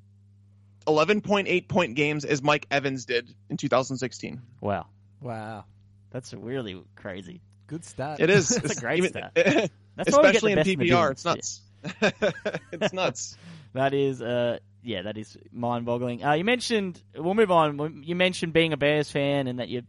[0.87, 4.41] 11.8 point games as Mike Evans did in 2016.
[4.59, 4.87] Wow,
[5.23, 5.65] Wow,
[6.11, 7.41] That's really crazy.
[7.67, 8.19] good stat.
[8.19, 8.49] It is.
[8.61, 9.31] That's a great even- stat.
[9.95, 11.11] That's why we get especially the in best PPR.
[11.11, 11.61] It's magicians.
[11.83, 12.61] nuts.
[12.71, 13.37] it's nuts.
[13.73, 16.23] That is, uh, yeah, that is mind-boggling.
[16.23, 18.03] Uh, you mentioned, we'll move on.
[18.05, 19.81] You mentioned being a Bears fan and that you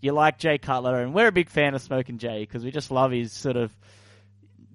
[0.00, 2.90] you like Jay Cutler, and we're a big fan of Smoking Jay because we just
[2.90, 3.72] love his sort of,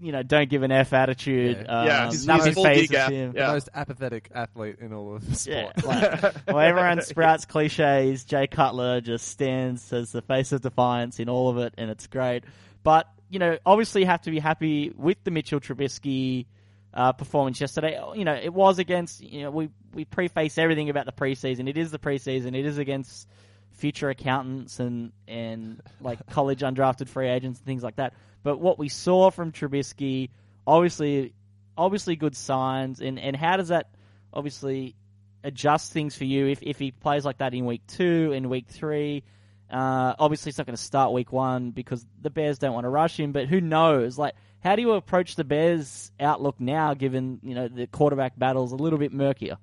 [0.04, 1.58] you know, don't give an f attitude.
[1.66, 1.80] Yeah.
[1.82, 3.51] Um, Yeah, he's- nothing he's full phases the Yeah.
[3.51, 5.74] most apathetic athlete in all of sport.
[5.78, 5.88] Yeah,
[6.22, 8.26] like, well, everyone sprouts cliches.
[8.26, 12.08] Jay Cutler just stands as the face of defiance in all of it, and it's
[12.08, 12.43] great.
[12.84, 16.45] But you know, obviously, you have to be happy with the Mitchell Trubisky
[16.93, 17.99] uh, performance yesterday.
[18.14, 19.22] You know, it was against.
[19.22, 21.68] You know, we we preface everything about the preseason.
[21.70, 22.56] It is the preseason.
[22.56, 23.28] It is against
[23.74, 28.13] future accountants and and like college undrafted free agents and things like that.
[28.43, 30.30] But what we saw from Trubisky,
[30.67, 31.34] obviously,
[31.78, 33.01] obviously good signs.
[33.01, 33.89] And and how does that
[34.34, 34.95] obviously
[35.43, 38.67] adjust things for you if if he plays like that in week two in week
[38.67, 39.24] three?
[39.71, 42.89] Uh, obviously, it's not going to start week one because the Bears don't want to
[42.89, 43.32] rush him.
[43.32, 44.19] But who knows?
[44.19, 48.71] Like, how do you approach the Bears' outlook now, given you know the quarterback battle's
[48.71, 49.57] a little bit murkier?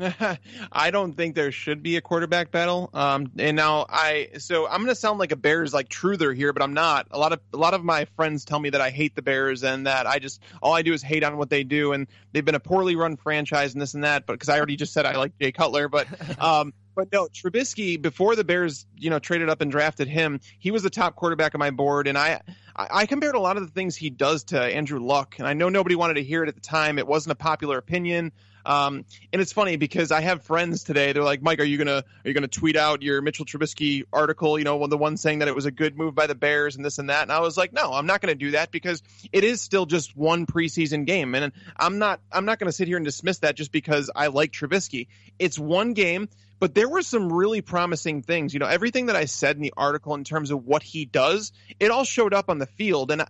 [0.72, 2.90] I don't think there should be a quarterback battle.
[2.94, 6.52] Um, and now I, so I'm going to sound like a Bears like truther here,
[6.52, 7.08] but I'm not.
[7.10, 9.62] A lot of a lot of my friends tell me that I hate the Bears
[9.62, 12.44] and that I just all I do is hate on what they do, and they've
[12.44, 14.26] been a poorly run franchise and this and that.
[14.26, 16.06] But because I already just said I like Jay Cutler, but
[16.42, 20.70] um, but no, Trubisky before the Bears, you know, traded up and drafted him, he
[20.70, 22.40] was the top quarterback on my board, and I.
[22.76, 25.54] I I compared a lot of the things he does to Andrew Luck, and I
[25.54, 26.98] know nobody wanted to hear it at the time.
[26.98, 28.32] It wasn't a popular opinion.
[28.64, 31.12] Um, and it's funny because I have friends today.
[31.12, 34.58] They're like, Mike, are you gonna are you gonna tweet out your Mitchell Trubisky article?
[34.58, 36.84] You know, the one saying that it was a good move by the Bears and
[36.84, 37.22] this and that.
[37.22, 39.02] And I was like, no, I'm not gonna do that because
[39.32, 42.96] it is still just one preseason game, and I'm not I'm not gonna sit here
[42.96, 45.08] and dismiss that just because I like Trubisky.
[45.38, 46.28] It's one game.
[46.60, 48.52] But there were some really promising things.
[48.52, 51.52] You know, everything that I said in the article in terms of what he does,
[51.80, 53.10] it all showed up on the field.
[53.10, 53.24] And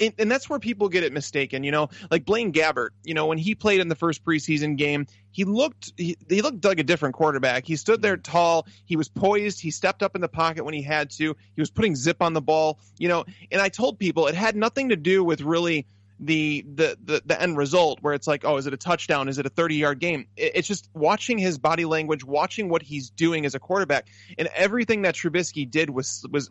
[0.00, 1.64] and, and that's where people get it mistaken.
[1.64, 2.90] You know, like Blaine Gabbert.
[3.04, 6.64] You know, when he played in the first preseason game, he looked he, he looked
[6.64, 7.66] like a different quarterback.
[7.66, 8.66] He stood there tall.
[8.84, 9.60] He was poised.
[9.60, 11.36] He stepped up in the pocket when he had to.
[11.54, 12.78] He was putting zip on the ball.
[12.98, 15.86] You know, and I told people it had nothing to do with really
[16.18, 19.38] the the the, the end result where it's like oh is it a touchdown is
[19.38, 23.10] it a 30 yard game it, it's just watching his body language watching what he's
[23.10, 26.50] doing as a quarterback and everything that Trubisky did was was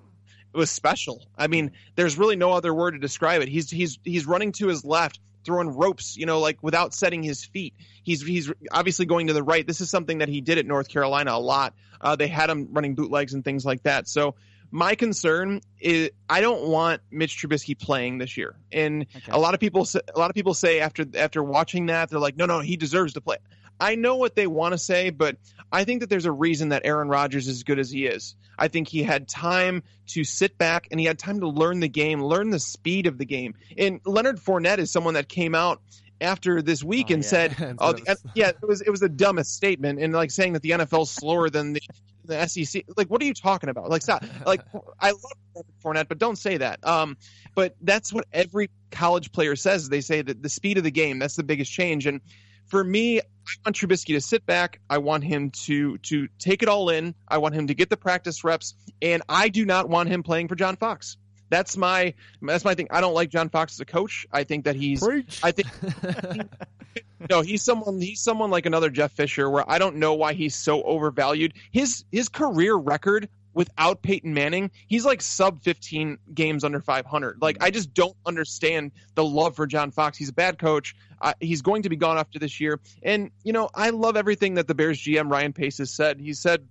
[0.55, 1.25] was special.
[1.37, 3.47] I mean, there's really no other word to describe it.
[3.47, 7.43] He's he's he's running to his left, throwing ropes, you know, like without setting his
[7.45, 7.73] feet.
[8.03, 9.65] He's he's obviously going to the right.
[9.65, 11.73] This is something that he did at North Carolina a lot.
[12.01, 14.07] Uh, they had him running bootlegs and things like that.
[14.07, 14.35] So
[14.71, 18.55] my concern is I don't want Mitch Trubisky playing this year.
[18.71, 19.31] And Okay.
[19.31, 22.19] a lot of people say, a lot of people say after after watching that they're
[22.19, 23.37] like, no, no, he deserves to play.
[23.79, 25.37] I know what they want to say, but
[25.71, 28.35] I think that there's a reason that Aaron Rodgers is as good as he is.
[28.57, 31.89] I think he had time to sit back and he had time to learn the
[31.89, 33.55] game, learn the speed of the game.
[33.77, 35.81] And Leonard Fournette is someone that came out
[36.21, 37.29] after this week Oh, and yeah.
[37.29, 40.61] said, "Oh, the, yeah, it was it was the dumbest statement," and like saying that
[40.61, 41.81] the NFL's slower than the
[42.23, 42.85] the SEC.
[42.95, 43.89] Like, what are you talking about?
[43.89, 44.23] Like, stop.
[44.45, 44.61] Like,
[44.99, 45.21] I love
[45.53, 46.85] Leonard Fournette, but don't say that.
[46.87, 47.17] Um,
[47.53, 49.89] but that's what every college player says.
[49.89, 52.07] They say that the speed of the game that's the biggest change.
[52.07, 52.21] And
[52.67, 53.23] for me, I
[53.65, 54.79] want Trubisky to sit back.
[54.89, 57.15] I want him to to take it all in.
[57.27, 60.47] I want him to get the practice reps, and I do not want him playing
[60.47, 61.17] for John Fox.
[61.49, 62.87] That's my that's my thing.
[62.89, 64.25] I don't like John Fox as a coach.
[64.31, 65.39] I think that he's Preach.
[65.43, 65.67] I think
[67.29, 70.55] no, he's someone he's someone like another Jeff Fisher where I don't know why he's
[70.55, 71.53] so overvalued.
[71.71, 77.41] His his career record without Peyton Manning, he's like sub 15 games under 500.
[77.41, 80.17] Like I just don't understand the love for John Fox.
[80.17, 80.95] He's a bad coach.
[81.19, 82.79] Uh, he's going to be gone after this year.
[83.01, 86.19] And you know, I love everything that the Bears GM Ryan Pace has said.
[86.19, 86.67] He said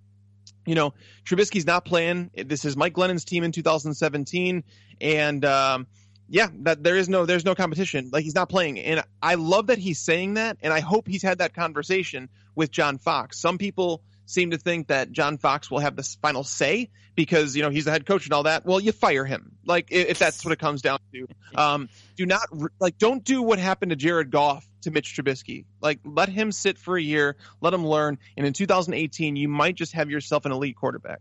[0.66, 2.30] you know, Trubisky's not playing.
[2.34, 4.64] This is Mike Glennon's team in 2017,
[5.00, 5.86] and um,
[6.28, 8.10] yeah, that there is no there's no competition.
[8.12, 11.22] Like he's not playing, and I love that he's saying that, and I hope he's
[11.22, 13.38] had that conversation with John Fox.
[13.38, 17.62] Some people seem to think that John Fox will have the final say because you
[17.62, 18.64] know he's the head coach and all that.
[18.64, 21.26] Well, you fire him, like if that's what it comes down to.
[21.54, 22.48] Um, do not
[22.80, 25.66] like don't do what happened to Jared Goff to Mitch Trubisky.
[25.80, 29.76] Like let him sit for a year, let him learn, and in 2018 you might
[29.76, 31.20] just have yourself an elite quarterback.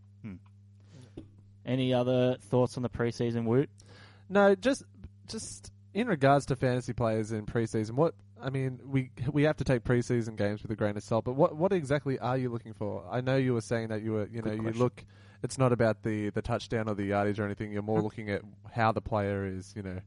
[1.66, 3.70] Any other thoughts on the preseason, Woot?
[4.28, 4.84] No, just
[5.28, 9.64] just in regards to fantasy players in preseason, what I mean, we we have to
[9.64, 11.26] take preseason games with a grain of salt.
[11.26, 13.04] But what what exactly are you looking for?
[13.10, 15.04] I know you were saying that you were you know you look.
[15.42, 17.72] It's not about the the touchdown or the yardage or anything.
[17.72, 18.42] You're more looking at
[18.72, 19.74] how the player is.
[19.76, 20.00] You know,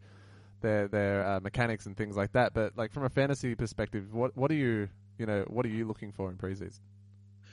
[0.61, 2.53] their their uh, mechanics and things like that.
[2.53, 5.87] But like from a fantasy perspective, what what are you you know what are you
[5.87, 6.81] looking for in preseason?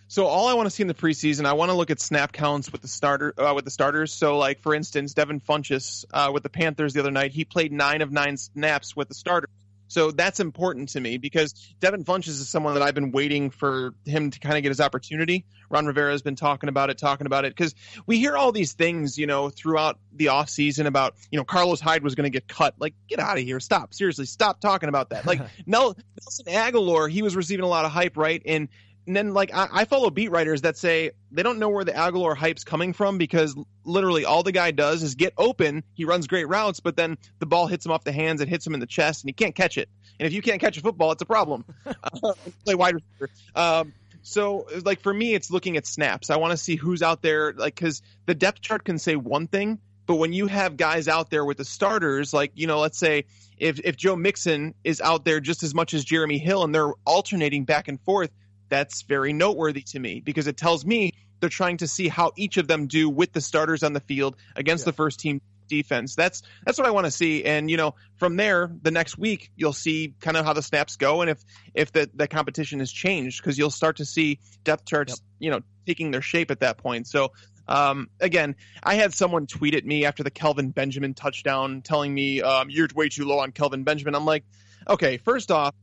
[0.10, 2.34] So all I want to see in the preseason, I want to look at snap
[2.34, 4.14] counts with the starter uh, with the starters.
[4.14, 7.72] So like for instance, Devin Funchess uh, with the Panthers the other night, he played
[7.72, 9.50] nine of nine snaps with the starters.
[9.94, 13.94] So that's important to me because Devin Funchess is someone that I've been waiting for
[14.06, 15.46] him to kind of get his opportunity.
[15.70, 17.76] Ron Rivera has been talking about it, talking about it because
[18.08, 22.02] we hear all these things, you know, throughout the offseason about, you know, Carlos Hyde
[22.02, 22.74] was going to get cut.
[22.80, 23.60] Like, get out of here.
[23.60, 23.94] Stop.
[23.94, 25.28] Seriously, stop talking about that.
[25.28, 28.41] Like, Nel- Nelson Agholor, he was receiving a lot of hype, right?
[28.48, 28.70] And
[29.06, 31.91] and then like I, I, follow beat writers that say they don't know where the
[31.91, 35.84] Agholor hype's coming from because literally all the guy does is get open.
[35.93, 38.66] He runs great routes, but then the ball hits him off the hands and hits
[38.66, 39.89] him in the chest, and he can't catch it.
[40.20, 41.66] And if you can't catch a football, it's a problem.
[41.86, 42.34] uh,
[42.66, 43.30] play wide receiver.
[43.56, 46.30] Um, so like for me, it's looking at snaps.
[46.30, 49.47] I want to see who's out there, like because the depth chart can say one
[49.47, 52.97] thing, but when you have guys out there with the starters, like you know, let's
[52.97, 53.26] say
[53.58, 56.93] if if Joe Mixon is out there just as much as Jeremy Hill, and they're
[57.06, 58.32] alternating back and forth
[58.70, 62.57] that's very noteworthy to me because it tells me they're trying to see how each
[62.57, 64.91] of them do with the starters on the field against yeah.
[64.91, 66.16] the first team defense.
[66.16, 67.43] That's that's what I want to see.
[67.43, 70.95] And you know, from there, the next week you'll see kind of how the snaps
[70.95, 71.43] go and if
[71.74, 75.20] if the the competition has changed because you'll start to see depth charts, yep.
[75.39, 77.07] you know, taking their shape at that point.
[77.07, 77.32] So
[77.68, 82.41] um, again, I had someone tweet at me after the Kelvin Benjamin touchdown telling me
[82.41, 84.16] um, you're way too low on Kelvin Benjamin.
[84.16, 84.43] I'm like,
[84.88, 85.74] okay, first off,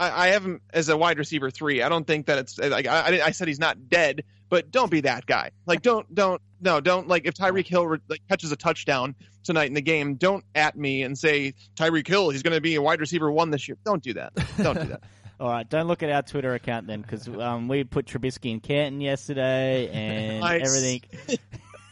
[0.00, 1.82] I, I have him as a wide receiver three.
[1.82, 5.02] I don't think that it's like I, I said he's not dead, but don't be
[5.02, 5.50] that guy.
[5.66, 9.66] Like don't don't no don't like if Tyreek Hill re, like catches a touchdown tonight
[9.66, 12.82] in the game, don't at me and say Tyreek Hill he's going to be a
[12.82, 13.76] wide receiver one this year.
[13.84, 14.32] Don't do that.
[14.56, 15.02] Don't do that.
[15.40, 18.60] All right, don't look at our Twitter account then, because um, we put Trubisky in
[18.60, 20.68] Canton yesterday and nice.
[20.68, 21.00] everything.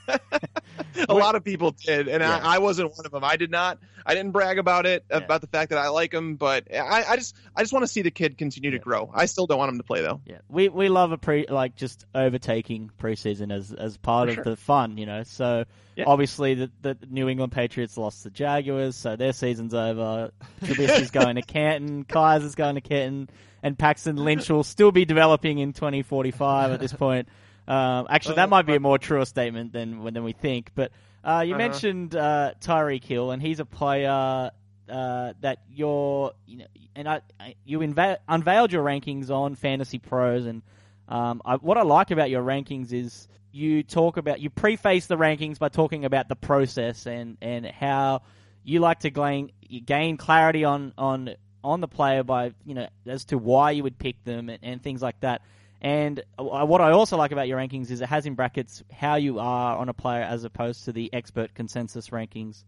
[1.09, 2.41] a lot of people did, and yeah.
[2.43, 3.25] I, I, wasn't one of them.
[3.25, 3.79] I did not.
[4.07, 5.19] I didn't brag about it yeah.
[5.19, 7.89] about the fact that I like him, but I, I just I just want to
[7.89, 8.79] see the kid continue yeah.
[8.79, 9.11] to grow.
[9.13, 10.21] I still don't want him to play though.
[10.25, 14.35] Yeah, we we love a pre like just overtaking preseason as as part For of
[14.37, 14.45] sure.
[14.45, 15.23] the fun, you know.
[15.25, 15.65] So
[16.07, 20.31] obviously the the New England Patriots lost the Jaguars, so their season's over.
[20.63, 23.29] Trubisky's going to Canton, Kizer's going to Canton,
[23.63, 27.29] and Paxton Lynch will still be developing in 2045 at this point.
[27.69, 30.71] Um, actually, that uh, might be a more truer statement than than we think.
[30.75, 30.91] But
[31.23, 31.59] uh, you uh-huh.
[31.59, 34.51] mentioned uh, Tyreek Hill, and he's a player
[34.91, 36.66] uh, that you're, you know,
[36.97, 37.21] and I,
[37.64, 40.62] you inva- unveiled your rankings on Fantasy Pros, and
[41.09, 45.16] um, I, what I like about your rankings is you talk about you preface the
[45.16, 48.23] rankings by talking about the process and and how
[48.64, 49.51] you like to gain
[49.85, 53.99] gain clarity on on on the player by you know as to why you would
[53.99, 55.43] pick them and, and things like that.
[55.81, 59.14] And uh, what I also like about your rankings is it has in brackets how
[59.14, 62.64] you are on a player as opposed to the expert consensus rankings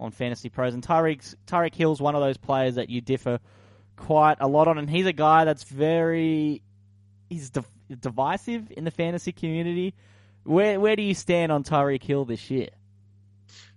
[0.00, 0.74] on Fantasy Pros.
[0.74, 3.38] And Tyreek Tyreek Hill's one of those players that you differ
[3.96, 6.62] quite a lot on, and he's a guy that's very
[7.28, 7.50] he's
[8.00, 9.94] divisive in the fantasy community.
[10.44, 12.70] Where where do you stand on Tyreek Hill this year?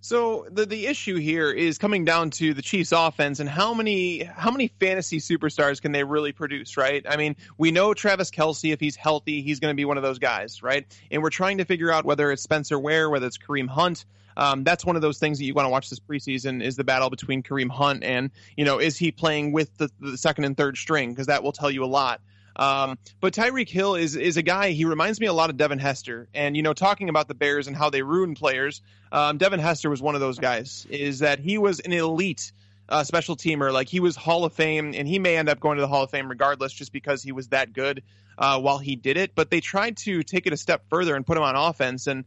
[0.01, 4.23] So the the issue here is coming down to the Chiefs offense and how many
[4.23, 7.05] how many fantasy superstars can they really produce, right?
[7.07, 10.03] I mean, we know Travis Kelce, if he's healthy, he's going to be one of
[10.03, 10.85] those guys, right?
[11.09, 14.05] And we're trying to figure out whether it's Spencer Ware, whether it's Kareem Hunt.
[14.37, 16.83] Um, that's one of those things that you want to watch this preseason is the
[16.83, 20.55] battle between Kareem Hunt and you know is he playing with the, the second and
[20.55, 22.21] third string because that will tell you a lot.
[22.57, 24.71] Um, but Tyreek Hill is is a guy.
[24.71, 26.27] He reminds me a lot of Devin Hester.
[26.33, 28.81] And you know, talking about the Bears and how they ruin players,
[29.11, 30.85] um, Devin Hester was one of those guys.
[30.89, 32.51] Is that he was an elite
[32.89, 33.71] uh, special teamer.
[33.71, 36.03] Like he was Hall of Fame, and he may end up going to the Hall
[36.03, 38.03] of Fame regardless, just because he was that good
[38.37, 39.35] uh, while he did it.
[39.35, 42.25] But they tried to take it a step further and put him on offense, and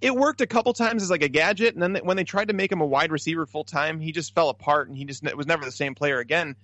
[0.00, 1.74] it worked a couple times as like a gadget.
[1.74, 4.32] And then when they tried to make him a wide receiver full time, he just
[4.32, 6.54] fell apart, and he just was never the same player again.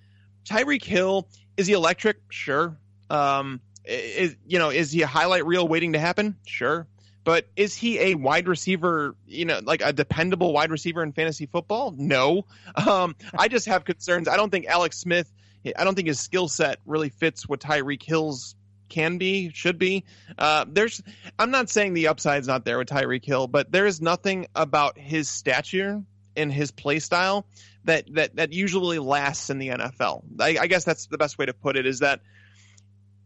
[0.45, 2.17] Tyreek Hill is he electric?
[2.29, 2.77] Sure.
[3.09, 6.35] Um, is you know is he a highlight reel waiting to happen?
[6.45, 6.87] Sure,
[7.23, 9.15] but is he a wide receiver?
[9.27, 11.93] You know, like a dependable wide receiver in fantasy football?
[11.97, 12.45] No.
[12.75, 14.27] Um, I just have concerns.
[14.27, 15.31] I don't think Alex Smith.
[15.77, 18.55] I don't think his skill set really fits what Tyreek Hill's
[18.89, 20.03] can be, should be.
[20.37, 21.01] Uh, there's,
[21.37, 24.97] I'm not saying the upside's not there with Tyreek Hill, but there is nothing about
[24.97, 26.03] his stature
[26.35, 27.45] and his play style
[27.85, 30.23] that that that usually lasts in the NFL.
[30.39, 31.85] I, I guess that's the best way to put it.
[31.85, 32.21] Is that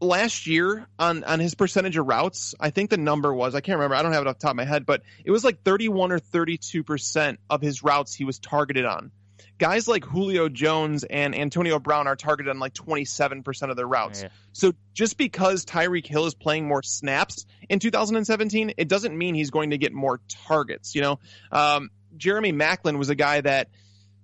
[0.04, 3.78] last year on on his percentage of routes, I think the number was I can't
[3.78, 3.95] remember.
[3.95, 6.12] I don't have it off the top of my head, but it was like 31
[6.12, 9.12] or 32 percent of his routes he was targeted on.
[9.60, 13.88] Guys like Julio Jones and Antonio Brown are targeted on like 27 percent of their
[13.88, 14.24] routes.
[14.24, 14.30] Yeah.
[14.51, 19.51] So just because Tyreek Hill is playing more snaps in 2017, it doesn't mean he's
[19.51, 20.95] going to get more targets.
[20.95, 21.20] You know,
[21.51, 23.70] um, Jeremy Maclin was a guy that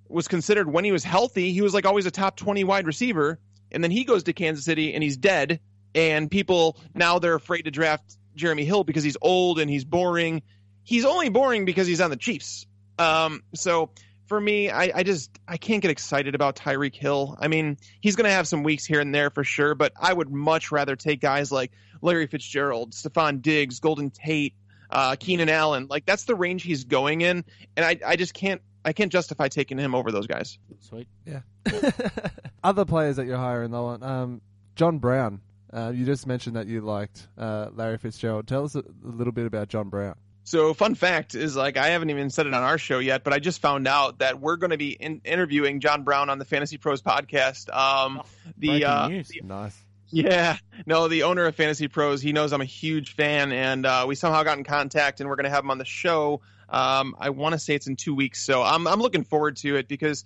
[0.10, 3.40] was considered when he was healthy, he was like always a top 20 wide receiver
[3.72, 5.60] and then he goes to Kansas City and he's dead
[5.96, 10.42] and people now they're afraid to draft Jeremy Hill because he's old and he's boring.
[10.84, 12.66] He's only boring because he's on the Chiefs.
[12.98, 13.92] Um, so
[14.28, 17.38] for me, I, I just I can't get excited about Tyreek Hill.
[17.40, 20.14] I mean, he's going to have some weeks here and there for sure, but I
[20.14, 24.54] would much rather take guys like Larry Fitzgerald, Stefon Diggs, Golden Tate,
[24.90, 25.88] uh, Keenan Allen.
[25.90, 27.44] Like that's the range he's going in,
[27.76, 30.58] and I I just can't I can't justify taking him over those guys.
[30.80, 31.08] Sweet.
[31.26, 31.42] Yeah.
[32.64, 34.42] Other players that you're hiring, though, um,
[34.76, 35.42] John Brown.
[35.72, 38.48] Uh, you just mentioned that you liked uh, Larry Fitzgerald.
[38.48, 40.16] Tell us a, a little bit about John Brown.
[40.50, 43.34] So, fun fact is like I haven't even said it on our show yet, but
[43.34, 46.46] I just found out that we're going to be in- interviewing John Brown on the
[46.46, 47.72] Fantasy Pros podcast.
[47.72, 48.24] Um,
[48.58, 49.32] the uh, news.
[49.44, 49.78] Nice.
[50.10, 50.58] yeah,
[50.88, 54.16] no, the owner of Fantasy Pros, he knows I'm a huge fan, and uh, we
[54.16, 56.42] somehow got in contact, and we're going to have him on the show.
[56.70, 59.76] Um, I want to say it's in two weeks, so I'm I'm looking forward to
[59.76, 60.24] it because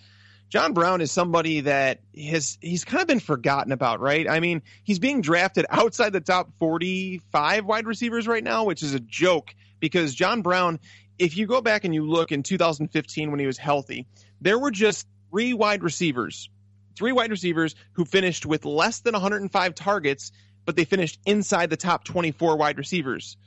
[0.50, 4.30] John Brown is somebody that has he's kind of been forgotten about, right?
[4.30, 8.94] I mean, he's being drafted outside the top 45 wide receivers right now, which is
[8.94, 10.80] a joke because John Brown,
[11.18, 14.06] if you go back and you look in 2015 when he was healthy,
[14.42, 16.50] there were just three wide receivers,
[16.96, 20.32] three wide receivers who finished with less than 105 targets,
[20.66, 23.38] but they finished inside the top 24 wide receivers.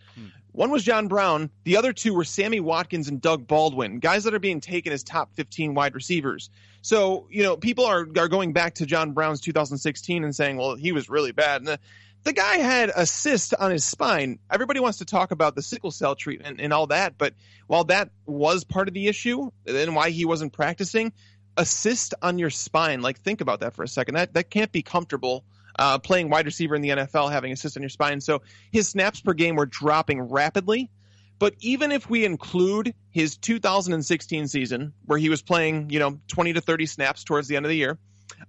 [0.57, 1.51] One was John Brown.
[1.65, 5.05] The other two were Sammy Watkins and Doug Baldwin, guys that are being taken as
[5.05, 6.49] top 15 wide receivers.
[6.81, 10.75] So, you know, people are, are going back to John Brown's 2016 and saying, well,
[10.75, 11.61] he was really bad.
[11.61, 11.79] And the,
[12.23, 14.39] the guy had a cyst on his spine.
[14.51, 17.35] Everybody wants to talk about the sickle cell treatment and all that, but
[17.67, 21.13] while that was part of the issue and why he wasn't practicing,
[21.59, 24.15] a cyst on your spine, like think about that for a second.
[24.15, 25.45] That that can't be comfortable
[25.79, 28.20] uh, playing wide receiver in the NFL, having a cyst on your spine.
[28.20, 30.91] So his snaps per game were dropping rapidly.
[31.39, 36.55] But even if we include his 2016 season, where he was playing, you know, 20
[36.55, 37.99] to 30 snaps towards the end of the year,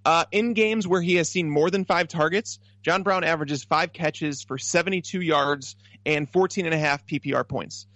[0.04, 3.92] uh, in games where he has seen more than five targets, John Brown averages five
[3.92, 5.76] catches for 72 yards
[6.06, 7.86] and 14 and a half PPR points.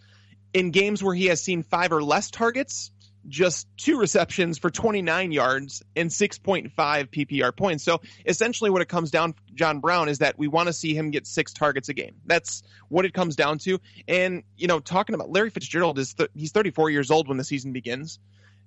[0.53, 2.92] In games where he has seen five or less targets,
[3.29, 7.85] just two receptions for 29 yards and 6.5 PPR points.
[7.85, 11.11] So essentially, what it comes down, John Brown, is that we want to see him
[11.11, 12.17] get six targets a game.
[12.27, 13.81] That's what it comes down to.
[14.09, 17.45] And you know, talking about Larry Fitzgerald is th- he's 34 years old when the
[17.45, 18.19] season begins.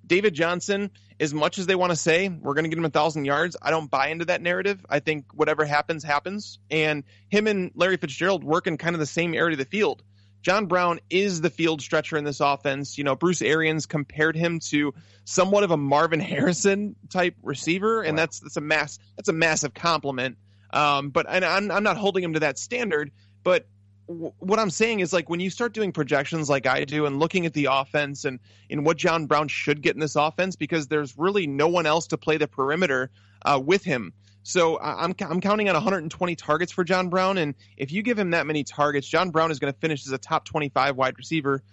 [0.07, 2.89] David Johnson, as much as they want to say we're going to get him a
[2.89, 4.85] thousand yards, I don't buy into that narrative.
[4.89, 6.59] I think whatever happens, happens.
[6.69, 10.03] And him and Larry Fitzgerald work in kind of the same area of the field.
[10.45, 12.99] John Brown is the field stretcher in this offense.
[12.99, 14.93] You know, Bruce Arians compared him to
[15.23, 19.73] somewhat of a Marvin Harrison type receiver, and that's that's a mass that's a massive
[19.73, 20.37] compliment.
[20.69, 23.11] Um, but and I'm I'm not holding him to that standard,
[23.43, 23.65] but
[24.07, 27.17] w- what I'm saying is like when you start doing projections like I do and
[27.17, 28.39] looking at the offense and
[28.69, 32.05] in what John Brown should get in this offense because there's really no one else
[32.09, 33.09] to play the perimeter
[33.43, 34.13] uh, with him.
[34.47, 38.17] So I- I'm I'm counting on 120 targets for John Brown, and if you give
[38.19, 41.17] him that many targets, John Brown is going to finish as a top 25 wide
[41.17, 41.63] receiver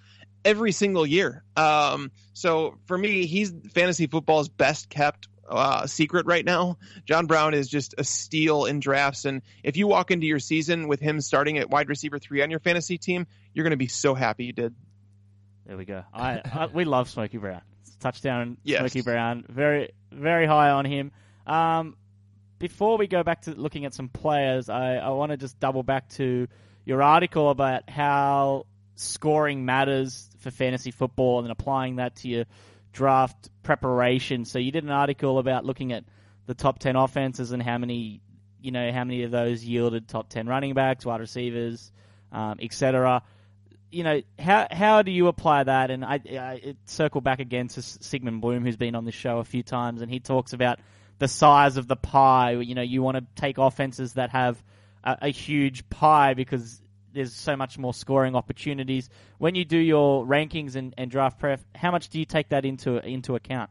[0.43, 1.45] every single year.
[1.55, 6.79] Um, so for me, he's fantasy football's best kept uh, secret right now.
[7.05, 10.89] John Brown is just a steal in drafts, and if you walk into your season
[10.89, 13.87] with him starting at wide receiver three on your fantasy team, you're going to be
[13.89, 14.75] so happy you did.
[15.67, 16.05] There we go.
[16.15, 17.61] I, I we love Smokey Brown.
[18.01, 18.81] Touchdown, Yes.
[18.81, 19.45] Smokey Brown.
[19.47, 21.13] Very very high on him.
[21.47, 21.97] Um,
[22.63, 25.83] before we go back to looking at some players, I, I want to just double
[25.83, 26.47] back to
[26.85, 32.45] your article about how scoring matters for fantasy football and applying that to your
[32.93, 34.45] draft preparation.
[34.45, 36.05] So you did an article about looking at
[36.47, 38.21] the top ten offenses and how many
[38.61, 41.91] you know how many of those yielded top ten running backs, wide receivers,
[42.31, 43.23] um, etc
[43.91, 45.91] you know, how how do you apply that?
[45.91, 49.45] And I, I circle back again to Sigmund Bloom, who's been on this show a
[49.45, 50.79] few times, and he talks about
[51.23, 52.51] the size of the pie.
[52.51, 54.61] You know, you want to take offenses that have
[55.05, 59.09] a, a huge pie because there's so much more scoring opportunities.
[59.39, 62.65] When you do your rankings and, and draft prep, how much do you take that
[62.65, 63.71] into into account?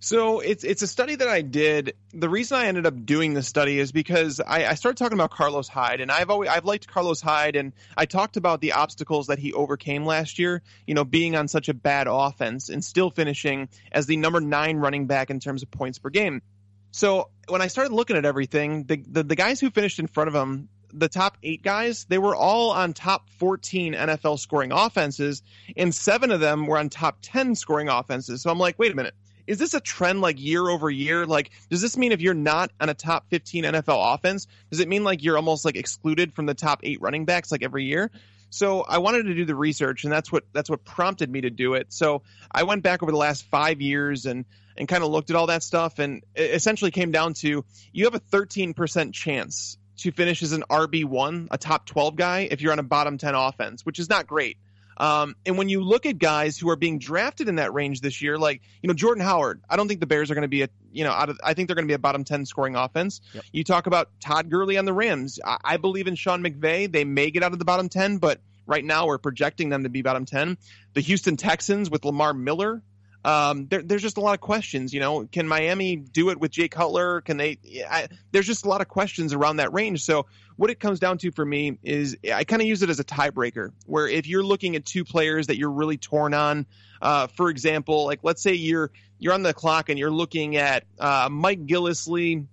[0.00, 1.94] So it's it's a study that I did.
[2.12, 5.30] The reason I ended up doing this study is because I, I started talking about
[5.30, 9.28] Carlos Hyde, and I've always I've liked Carlos Hyde, and I talked about the obstacles
[9.28, 10.62] that he overcame last year.
[10.86, 14.78] You know, being on such a bad offense and still finishing as the number nine
[14.78, 16.42] running back in terms of points per game.
[16.90, 20.28] So when I started looking at everything, the the, the guys who finished in front
[20.28, 25.42] of him, the top eight guys, they were all on top 14 NFL scoring offenses,
[25.76, 28.42] and seven of them were on top 10 scoring offenses.
[28.42, 29.14] So I'm like, wait a minute
[29.46, 31.26] is this a trend like year over year?
[31.26, 34.88] Like, does this mean if you're not on a top 15 NFL offense, does it
[34.88, 38.10] mean like you're almost like excluded from the top eight running backs like every year?
[38.50, 41.50] So I wanted to do the research, and that's what that's what prompted me to
[41.50, 41.86] do it.
[41.90, 44.44] So I went back over the last five years and
[44.76, 48.14] and kind of looked at all that stuff, and essentially came down to you have
[48.14, 52.78] a 13% chance to finish as an RB1, a top 12 guy, if you're on
[52.78, 54.56] a bottom 10 offense, which is not great.
[54.96, 58.22] Um, and when you look at guys who are being drafted in that range this
[58.22, 60.62] year, like you know Jordan Howard, I don't think the Bears are going to be
[60.62, 62.76] a you know out of I think they're going to be a bottom ten scoring
[62.76, 63.20] offense.
[63.32, 63.44] Yep.
[63.52, 65.38] You talk about Todd Gurley on the Rams.
[65.44, 66.90] I, I believe in Sean McVay.
[66.90, 69.88] They may get out of the bottom ten, but right now we're projecting them to
[69.88, 70.58] be bottom ten.
[70.94, 72.82] The Houston Texans with Lamar Miller.
[73.24, 74.92] Um, there, there's just a lot of questions.
[74.92, 77.20] You know, can Miami do it with Jay Cutler?
[77.20, 77.58] Can they?
[77.88, 80.04] I, there's just a lot of questions around that range.
[80.04, 83.00] So what it comes down to for me is I kind of use it as
[83.00, 86.66] a tiebreaker, where if you're looking at two players that you're really torn on,
[87.00, 90.84] uh, for example, like let's say you're you're on the clock and you're looking at
[90.98, 92.46] uh, Mike Gillislee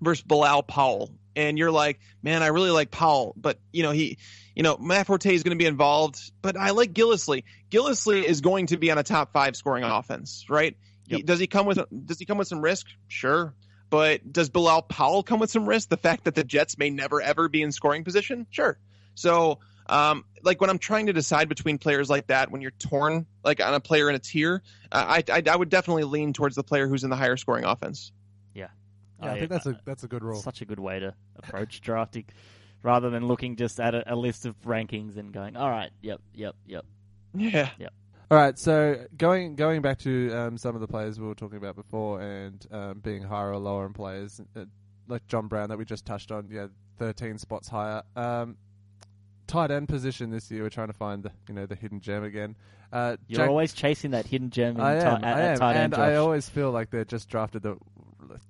[0.00, 4.18] versus Bilal Powell, and you're like, man, I really like Powell, but you know he,
[4.54, 7.44] you know Matt Forte is going to be involved, but I like Gillislee.
[7.70, 10.76] Gillislee is going to be on a top five scoring offense, right?
[11.08, 12.86] He- does he come with does he come with some risk?
[13.08, 13.54] Sure.
[13.90, 15.88] But does Bilal Powell come with some risk?
[15.88, 18.46] The fact that the Jets may never ever be in scoring position?
[18.50, 18.78] Sure.
[19.14, 23.26] So, um, like when I'm trying to decide between players like that, when you're torn,
[23.44, 26.56] like on a player in a tier, uh, I, I I would definitely lean towards
[26.56, 28.10] the player who's in the higher scoring offense.
[28.54, 28.68] Yeah,
[29.20, 30.40] I think that's a that's a good rule.
[30.40, 32.24] Such a good way to approach drafting,
[32.84, 36.20] rather than looking just at a, a list of rankings and going, "All right, yep,
[36.32, 36.84] yep, yep."
[37.34, 37.70] Yeah.
[37.78, 37.92] Yep.
[38.30, 41.58] All right, so going going back to um, some of the players we were talking
[41.58, 44.64] about before, and um, being higher or lower in players, uh,
[45.08, 46.68] like John Brown that we just touched on, yeah,
[46.98, 48.02] thirteen spots higher.
[48.14, 48.56] Um,
[49.46, 52.22] tight end position this year, we're trying to find the you know the hidden gem
[52.24, 52.56] again.
[52.92, 55.58] Uh, You're Jack- always chasing that hidden gem in I ti- am, at, I am,
[55.58, 56.02] tight and end.
[56.02, 57.76] I always feel like they're just drafted the,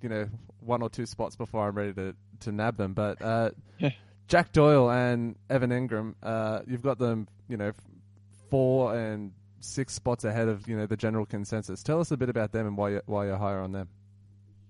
[0.03, 0.29] you know,
[0.61, 2.93] one or two spots before I'm ready to, to nab them.
[2.93, 3.91] But uh, Yeah.
[4.29, 7.73] Jack Doyle and Evan Engram, uh, you've got them, you know,
[8.51, 11.83] four and six spots ahead of you know the general consensus.
[11.83, 13.89] Tell us a bit about them and why you're, why you're higher on them.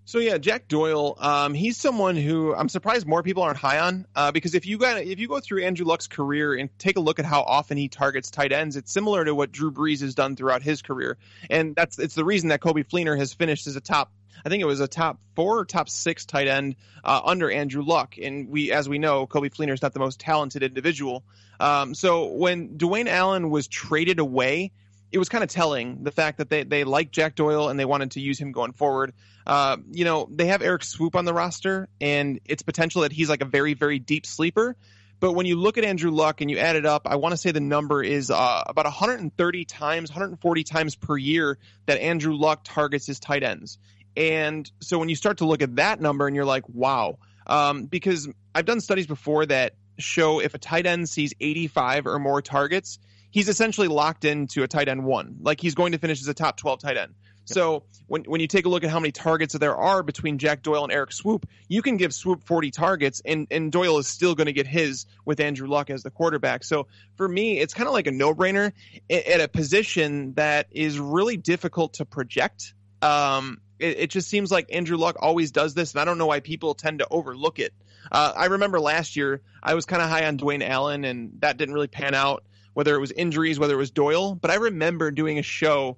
[0.07, 4.07] So yeah, Jack Doyle, um, he's someone who I'm surprised more people aren't high on
[4.15, 7.01] uh, because if you got if you go through Andrew Luck's career and take a
[7.01, 10.15] look at how often he targets tight ends, it's similar to what Drew Brees has
[10.15, 11.17] done throughout his career,
[11.49, 14.13] and that's it's the reason that Coby Fleener has finished as a top.
[14.45, 18.17] I think it was a top four top six tight end uh, under Andrew Luck,
[18.21, 21.25] and we, as we know, Coby Fleener is not the most talented individual.
[21.61, 24.73] Um, so when Dwayne Allen was traded away,
[25.13, 27.85] it was kind of telling the fact that they they liked Jack Doyle and they
[27.85, 29.13] wanted to use him going forward.
[29.47, 33.29] Uh, you know, they have Erik Swoope on the roster, and it's potential that he's
[33.29, 34.77] like a very, very deep sleeper.
[35.21, 37.37] But when you look at Andrew Luck and you add it up, I want to
[37.37, 42.61] say the number is uh, about 130 times, 140 times per year that Andrew Luck
[42.65, 43.79] targets his tight ends.
[44.17, 47.87] And so when you start to look at that number and you're like, wow, um,
[47.87, 52.43] because I've done studies before that show if a tight end sees 85 or more
[52.43, 52.99] targets,
[53.31, 55.37] he's essentially locked into a tight end one.
[55.41, 57.15] Like he's going to finish as a top 12 tight end.
[57.47, 60.63] So when when you take a look at how many targets there are between Jack
[60.63, 64.35] Doyle and Erik Swoope, you can give Swoope 40 targets, and, and Doyle is still
[64.35, 66.65] going to get his with Andrew Luck as the quarterback.
[66.65, 66.87] So
[67.17, 68.73] for me, it's kind of like a no brainer
[69.11, 72.75] at a position that is really difficult to project.
[73.03, 76.27] Um, it, it just seems like Andrew Luck always does this, and I don't know
[76.27, 77.73] why people tend to overlook it.
[78.11, 81.57] Uh, I remember last year I was kind of high on Dwayne Allen, and that
[81.57, 82.45] didn't really pan out.
[82.75, 85.97] Whether it was injuries, whether it was Doyle, but I remember doing a show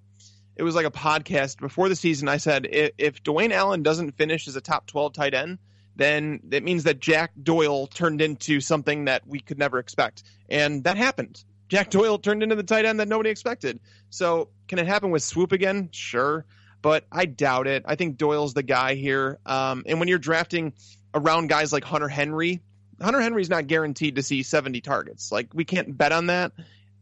[0.56, 2.28] it was like a podcast before the season.
[2.28, 5.58] I said if, if Dwayne Allen doesn't finish as a top 12 tight end,
[5.96, 10.22] then it means that Jack Doyle turned into something that we could never expect.
[10.48, 11.44] And that happened.
[11.68, 13.80] Jack Doyle turned into the tight end that nobody expected.
[14.10, 15.90] So can it happen with Swoope again?
[15.92, 16.44] Sure.
[16.86, 17.82] But I doubt it.
[17.84, 19.40] I think Doyle's the guy here.
[19.44, 20.72] Um, and when you're drafting
[21.12, 22.62] around guys like Hunter Henry,
[23.02, 25.32] Hunter Henry's not guaranteed to see 70 targets.
[25.32, 26.52] Like we can't bet on that.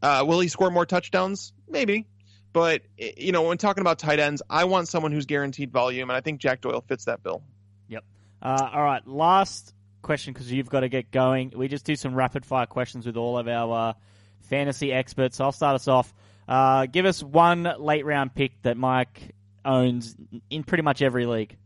[0.00, 1.52] Uh, will he score more touchdowns?
[1.68, 2.06] Maybe.
[2.54, 6.16] But you know, when talking about tight ends, I want someone who's guaranteed volume, and
[6.16, 7.42] I think Jack Doyle fits that bill.
[7.88, 8.04] Yep.
[8.40, 9.06] Uh, all right.
[9.06, 11.52] Last question because you've got to get going.
[11.54, 13.92] We just do some rapid fire questions with all of our uh,
[14.48, 15.40] fantasy experts.
[15.40, 16.14] I'll start us off.
[16.48, 19.34] Uh, give us one late round pick that Mike
[19.64, 20.16] owns
[20.50, 21.56] in pretty much every league.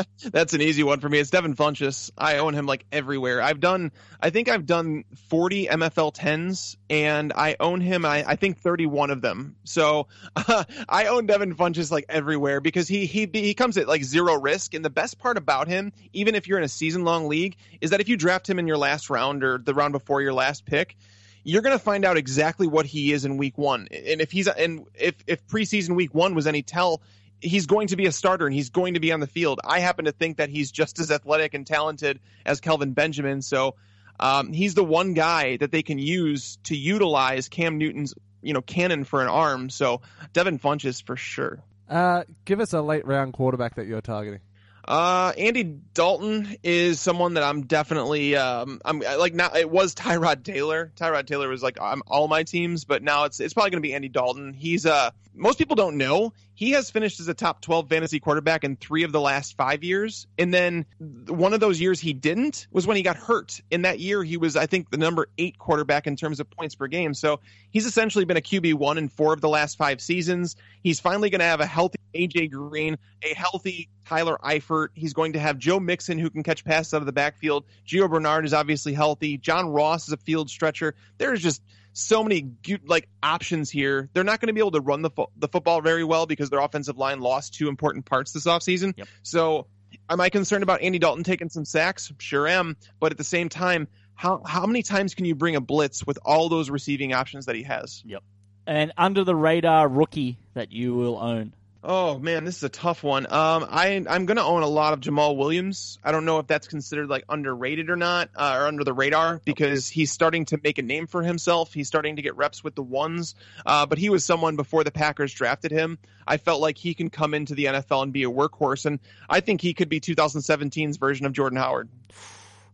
[0.32, 1.18] That's an easy one for me.
[1.18, 2.10] It's Devin Funchess.
[2.16, 3.42] I own him like everywhere.
[3.42, 8.04] I've done, I think I've done 40 MFL 10s, and I own him.
[8.04, 9.56] I, I think 31 of them.
[9.64, 14.04] So uh, I own Devin Funchess like everywhere because he he he comes at like
[14.04, 14.74] zero risk.
[14.74, 17.90] And the best part about him, even if you're in a season long league, is
[17.90, 20.64] that if you draft him in your last round or the round before your last
[20.64, 20.96] pick,
[21.44, 23.88] you're going to find out exactly what he is in week one.
[23.90, 27.02] And if he's and if if preseason week one was any tell,
[27.42, 29.60] he's going to be a starter and he's going to be on the field.
[29.64, 33.42] I happen to think that he's just as athletic and talented as Kelvin Benjamin.
[33.42, 33.74] So
[34.20, 38.60] um, he's the one guy that they can use to utilize Cam Newton's you know
[38.60, 39.70] cannon for an arm.
[39.70, 41.62] So Devin Funchess for sure.
[41.88, 44.40] Uh, give us a late round quarterback that you're targeting.
[44.86, 50.42] Uh, Andy Dalton is someone that I'm definitely um I'm like now it was Tyrod
[50.42, 50.92] Taylor.
[50.96, 53.88] Tyrod Taylor was like on all my teams, but now it's it's probably going to
[53.88, 54.52] be Andy Dalton.
[54.52, 58.62] He's uh most people don't know he has finished as a top 12 fantasy quarterback
[58.62, 60.26] in 3 of the last 5 years.
[60.38, 60.86] And then
[61.26, 63.60] one of those years he didn't was when he got hurt.
[63.70, 66.74] In that year he was I think the number 8 quarterback in terms of points
[66.74, 67.14] per game.
[67.14, 70.56] So he's essentially been a QB1 in 4 of the last 5 seasons.
[70.82, 74.88] He's finally going to have a healthy AJ Green, a healthy Tyler Eifert.
[74.94, 77.64] He's going to have Joe Mixon who can catch passes out of the backfield.
[77.86, 79.38] Gio Bernard is obviously healthy.
[79.38, 80.94] John Ross is a field stretcher.
[81.18, 84.08] There's just so many good, like options here.
[84.12, 86.50] They're not going to be able to run the fo- the football very well because
[86.50, 88.94] their offensive line lost two important parts this offseason.
[88.96, 89.08] Yep.
[89.22, 89.66] So,
[90.08, 92.12] am I concerned about Andy Dalton taking some sacks?
[92.18, 92.76] Sure am.
[93.00, 96.18] But at the same time, how how many times can you bring a blitz with
[96.24, 98.02] all those receiving options that he has?
[98.06, 98.22] Yep.
[98.66, 101.52] And under the radar rookie that you will own.
[101.84, 103.26] Oh man, this is a tough one.
[103.26, 105.98] Um, I I'm gonna own a lot of Jamaal Williams.
[106.04, 109.40] I don't know if that's considered like underrated or not, uh, or under the radar
[109.44, 111.74] because he's starting to make a name for himself.
[111.74, 113.34] He's starting to get reps with the ones.
[113.66, 115.98] Uh, but he was someone before the Packers drafted him.
[116.24, 119.40] I felt like he can come into the NFL and be a workhorse, and I
[119.40, 121.88] think he could be 2017's version of Jordan Howard.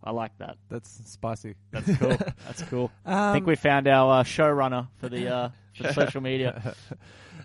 [0.04, 0.58] I like that.
[0.68, 1.54] That's spicy.
[1.70, 2.08] That's cool.
[2.46, 2.90] That's cool.
[3.06, 6.74] I Um, think we found our uh, showrunner for the uh, for social media.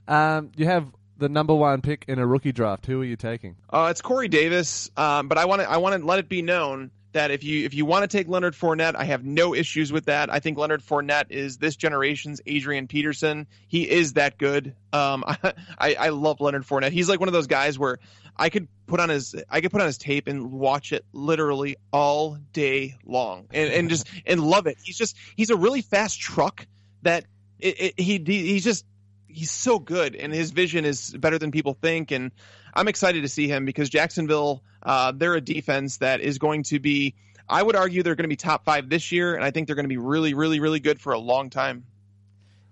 [0.09, 0.87] Um, you have
[1.17, 2.85] the number one pick in a rookie draft.
[2.85, 3.55] Who are you taking?
[3.69, 6.41] Uh, it's Corey Davis, um, but I want to I want to let it be
[6.41, 9.91] known that if you if you want to take Leonard Fournette, I have no issues
[9.91, 10.31] with that.
[10.31, 13.47] I think Leonard Fournette is this generation's Adrian Peterson.
[13.67, 14.75] He is that good.
[14.91, 16.91] Um, I, I I love Leonard Fournette.
[16.91, 17.99] He's like one of those guys where
[18.35, 21.77] I could put on his I could put on his tape and watch it literally
[21.91, 24.77] all day long and, and just and love it.
[24.83, 26.67] He's just he's a really fast truck
[27.03, 27.25] that
[27.59, 28.85] it, it, he he's just
[29.33, 32.31] he's so good and his vision is better than people think and
[32.73, 36.79] I'm excited to see him because Jacksonville uh, they're a defense that is going to
[36.79, 37.15] be
[37.49, 39.75] I would argue they're going to be top 5 this year and I think they're
[39.75, 41.85] going to be really really really good for a long time.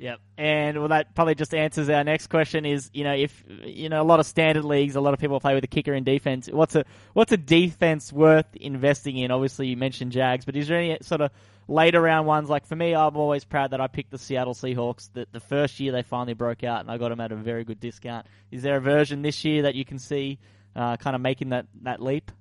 [0.01, 0.19] Yep.
[0.35, 2.65] And well, that probably just answers our next question.
[2.65, 5.39] Is you know if you know a lot of standard leagues, a lot of people
[5.39, 6.49] play with a kicker and defense.
[6.51, 9.29] What's a what's a defense worth investing in?
[9.29, 11.29] Obviously, you mentioned Jags, but is there any sort of
[11.71, 12.49] later round ones?
[12.49, 15.09] Like for me, I'm always proud that I picked the Seattle Seahawks.
[15.13, 17.63] The, the first year they finally broke out, and I got them at a very
[17.63, 18.27] good discount.
[18.51, 20.39] Is there a version this year that you can see
[20.75, 22.31] uh, kind of making that that leap?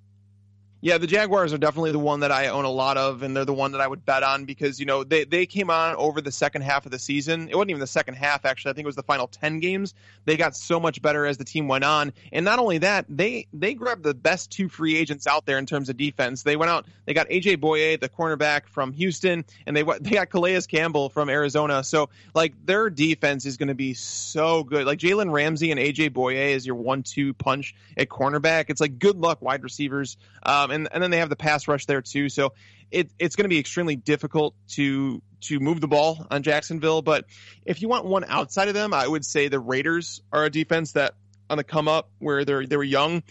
[0.83, 3.45] Yeah, the Jaguars are definitely the one that I own a lot of, and they're
[3.45, 6.22] the one that I would bet on because you know they they came on over
[6.22, 7.51] the second half of the season.
[7.51, 8.70] It wasn't even the second half actually.
[8.70, 9.93] I think it was the final ten games.
[10.24, 13.47] They got so much better as the team went on, and not only that, they
[13.53, 16.45] they grabbed the best two free agents out there in terms of defense.
[16.45, 20.31] They went out, they got AJ Bouye, the cornerback from Houston, and they they got
[20.31, 21.85] Calais Campbell from Arizona.
[21.85, 24.87] So like their defense is going to be so good.
[24.87, 28.66] Like Jalen Ramsey and AJ Bouye is your one-two punch at cornerback.
[28.68, 30.16] It's like good luck wide receivers.
[30.43, 32.28] Um, and and then they have the pass rush there too.
[32.28, 32.52] So
[32.90, 37.02] it it's going to be extremely difficult to to move the ball on Jacksonville.
[37.02, 37.24] But
[37.64, 40.92] if you want one outside of them, I would say the Raiders are a defense
[40.92, 41.14] that
[41.48, 43.22] on the come up where they're they were young.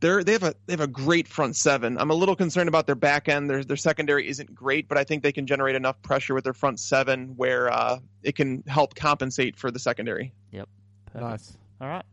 [0.00, 1.96] They're, they have a they have a great front seven.
[1.96, 3.48] I'm a little concerned about their back end.
[3.48, 6.52] Their their secondary isn't great, but I think they can generate enough pressure with their
[6.52, 10.32] front seven where uh, it can help compensate for the secondary.
[10.50, 10.68] Yep.
[11.14, 11.56] Nice.
[11.80, 12.04] All right.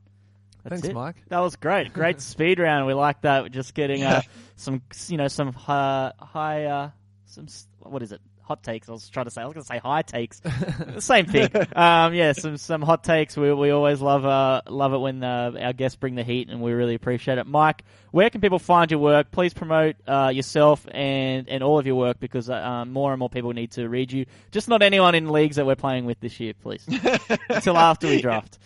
[0.63, 0.93] That's Thanks, it.
[0.93, 1.15] Mike.
[1.29, 1.93] That was great.
[1.93, 2.85] Great speed round.
[2.85, 3.43] We like that.
[3.43, 4.21] We're just getting uh,
[4.55, 6.89] some, you know, some uh, high, uh,
[7.25, 7.47] some
[7.79, 8.21] what is it?
[8.43, 8.89] Hot takes.
[8.89, 9.43] I was trying to say.
[9.43, 10.41] I was going to say high takes.
[11.05, 11.49] Same thing.
[11.75, 13.37] Um, yeah, some some hot takes.
[13.37, 16.59] We we always love uh love it when uh, our guests bring the heat, and
[16.59, 17.45] we really appreciate it.
[17.45, 19.29] Mike, where can people find your work?
[19.29, 23.19] Please promote uh, yourself and and all of your work because uh, um, more and
[23.19, 24.25] more people need to read you.
[24.49, 26.83] Just not anyone in leagues that we're playing with this year, please.
[27.49, 28.57] Until after we draft.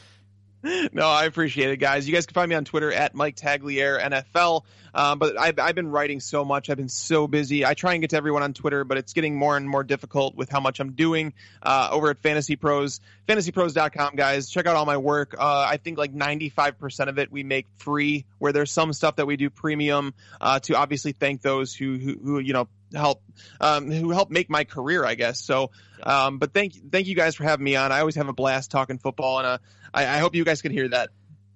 [0.93, 2.07] no, I appreciate it, guys.
[2.07, 4.63] You guys can find me on Twitter at Mike Tagliere NFL.
[4.95, 6.69] Um, but I've, I've been writing so much.
[6.69, 7.65] I've been so busy.
[7.65, 10.35] I try and get to everyone on Twitter, but it's getting more and more difficult
[10.35, 11.33] with how much I'm doing
[11.63, 13.01] uh, over at Fantasy Pros.
[13.27, 14.49] FantasyPros.com, guys.
[14.49, 15.35] Check out all my work.
[15.37, 19.25] Uh, I think like 95% of it we make free, where there's some stuff that
[19.25, 23.23] we do premium uh, to obviously thank those who, who, who you know, help
[23.59, 25.39] um, who helped make my career, I guess.
[25.41, 25.71] So,
[26.03, 27.91] um, but thank thank you guys for having me on.
[27.91, 29.57] I always have a blast talking football, and uh,
[29.93, 31.09] I, I hope you guys can hear that.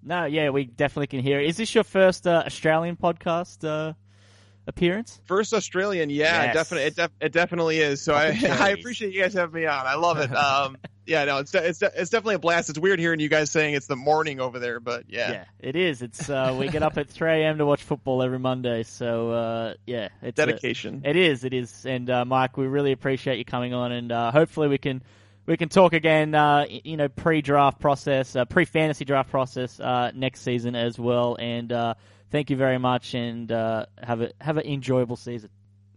[0.04, 1.48] No, yeah, we definitely can hear it.
[1.48, 3.94] Is this your first uh, Australian podcast uh,
[4.66, 5.20] appearance?
[5.26, 6.54] First Australian, yeah, Yes.
[6.54, 8.02] definitely, it, def- it definitely is.
[8.02, 9.86] So I, I appreciate you guys having me on.
[9.86, 10.32] I love it.
[10.36, 10.78] Um,
[11.08, 12.70] yeah, no, it's de- it's de- it's definitely a blast.
[12.70, 15.76] It's weird hearing you guys saying it's the morning over there, but yeah, Yeah, it
[15.76, 16.02] is.
[16.02, 17.58] It's uh, we get up at 3 a.m.
[17.60, 18.84] to watch football every Monday.
[18.84, 21.02] So uh, yeah, it's a- dedication.
[21.06, 21.44] it is.
[21.44, 21.86] It is.
[21.86, 25.02] And uh, Mike, we really appreciate you coming on, and uh, hopefully we can
[25.46, 26.36] we can talk again.
[26.36, 31.38] Uh, you know, pre-draft process, uh, pre-fantasy draft process uh, next season as well.
[31.40, 31.94] And uh,
[32.32, 35.50] thank you very much, and uh, have a have an enjoyable season.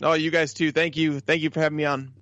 [0.03, 0.73] Oh, you guys too.
[0.73, 1.21] Thank you.
[1.21, 2.13] Thank you for having me on.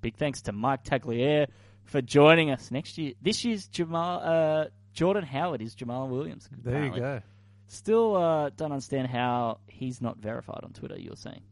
[0.00, 1.48] Big thanks to Mike Tagliere
[1.84, 3.12] for joining us next year.
[3.22, 4.20] This year's Jamaal
[4.66, 6.48] uh, Jordan Howard is Jamaal Williams.
[6.62, 7.22] There you go.
[7.66, 10.98] Still uh, don't understand how he's not verified on Twitter.
[10.98, 11.42] You're saying,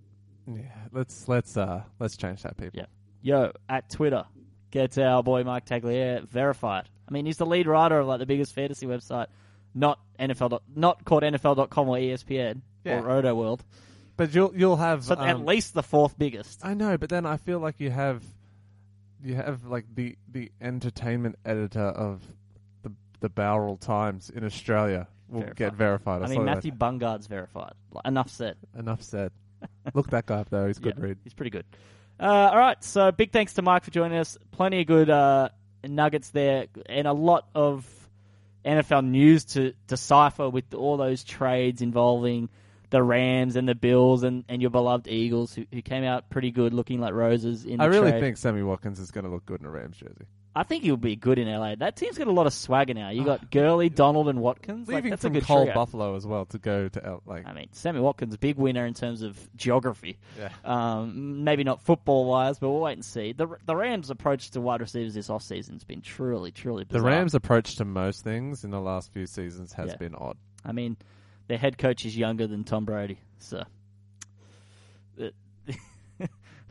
[0.47, 2.79] Yeah, let's let's uh let's change that, people.
[2.79, 2.87] yeah.
[3.23, 4.25] Yo, at Twitter,
[4.71, 6.89] get our boy Mike Tagliere verified.
[7.09, 9.27] I mean, he's the lead writer of like the biggest fantasy website,
[9.75, 13.01] not NFL, not called NFL.com or ESPN Yeah.
[13.01, 13.65] or Roto World,
[14.17, 16.65] But you'll you'll have but at um, least the fourth biggest.
[16.65, 18.23] I know, but then I feel like you have
[19.23, 22.23] you have like the the entertainment editor of
[22.83, 25.57] the the Bowral Times in Australia will Verified.
[25.57, 26.23] get verified.
[26.23, 26.55] I mean, that.
[26.57, 27.75] Matthew Bungard's verified.
[27.93, 28.57] Like, enough said.
[28.79, 29.33] Enough said.
[29.95, 30.67] Look that guy up though.
[30.67, 31.19] He's good Yeah, read.
[31.25, 31.65] He's pretty good.
[32.19, 34.39] Uh, all right, so big thanks to Mike for joining us.
[34.51, 35.51] Plenty of good uh,
[35.85, 37.87] nuggets there, and a lot of
[38.65, 42.49] NFL news to decipher with all those trades involving
[42.91, 46.51] the Rams and the Bills and, and your beloved Eagles, who, who came out pretty
[46.51, 47.79] good, looking like roses in.
[47.79, 48.21] The I really trade.
[48.21, 50.27] think Sammy Watkins is going to look good in a Rams jersey.
[50.59, 51.75] I think he'll be good in LA.
[51.75, 53.11] That team's got a lot of swagger now.
[53.11, 54.89] You got Gurley, Donald, and Watkins.
[54.89, 54.97] Like, Ah.
[54.97, 55.75] Leaving that's from a good Cole trio.
[55.75, 58.95] Buffalo as well to go to L, like I mean, Sammy Watkins, big winner in
[58.95, 60.17] terms of geography.
[60.39, 60.49] Yeah.
[60.65, 63.33] Um, maybe not football wise, but we'll wait and see.
[63.33, 67.03] The the Rams' approach to wide receivers this offseason has been truly, truly Bizarre.
[67.03, 67.07] the.
[67.07, 69.97] Rams' approach to most things in the last few seasons has Yeah.
[69.97, 70.39] been odd.
[70.65, 70.97] I mean,
[71.49, 73.65] their head coach is younger than Tom Brady, so.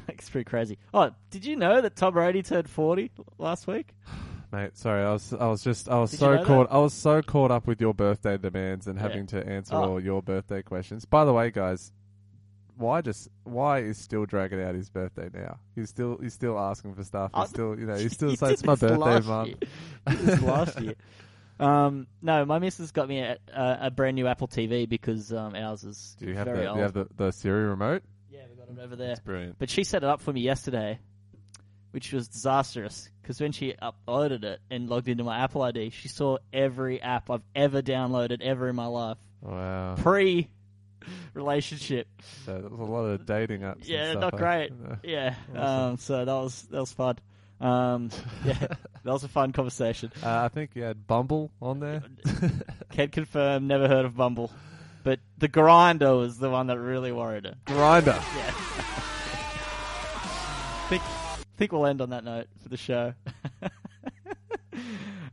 [0.08, 0.78] It's pretty crazy.
[0.94, 3.10] Oh, did you know that Tom Brady turned 40
[3.40, 3.90] last week?
[4.52, 6.46] Mate, sorry, I was I was just I was Did you so know that?
[6.46, 9.02] caught I was so caught up with your birthday demands and Yeah.
[9.02, 9.94] having to answer Oh.
[9.94, 11.06] all your birthday questions.
[11.06, 11.92] By the way, guys,
[12.78, 15.58] Wye just Wye is still dragging out his birthday now?
[15.74, 17.32] He's still he's still asking for stuff.
[17.36, 18.98] He's still you know he's still You saying it's my birthday
[19.28, 19.48] month.
[19.48, 19.56] year.
[20.08, 20.94] You did this last year.
[21.60, 25.56] Um, no, my missus got me a, a, a brand new Apple TV because um,
[25.56, 26.76] ours is Do you have very the old.
[26.76, 28.04] do you have the, the Siri remote?
[28.30, 29.16] yeah, we got it over there.
[29.24, 29.58] Brilliant.
[29.58, 31.00] But she set it up for me yesterday,
[31.92, 36.10] which was disastrous because when she uploaded it and logged into my Apple ID, she
[36.10, 39.96] saw every app I've ever downloaded ever in my life Wow.
[39.98, 40.50] pre
[41.34, 42.08] relationship.
[42.46, 43.76] So there was a lot of dating apps.
[43.76, 44.72] and Yeah, stuff, not great.
[45.04, 45.64] Yeah, Awesome.
[45.92, 47.18] um, so that was that was fun.
[47.62, 48.10] Um,
[48.46, 50.12] yeah, that was a fun conversation.
[50.22, 52.04] Uh, I think you had Bumble on there.
[52.92, 54.52] Can confirm, never heard of Bumble,
[55.04, 57.56] but the Grindr was the one that really worried her.
[57.66, 58.16] Grindr.
[58.36, 58.52] Yeah.
[60.90, 61.02] think
[61.58, 63.14] think we'll end on that note for the show.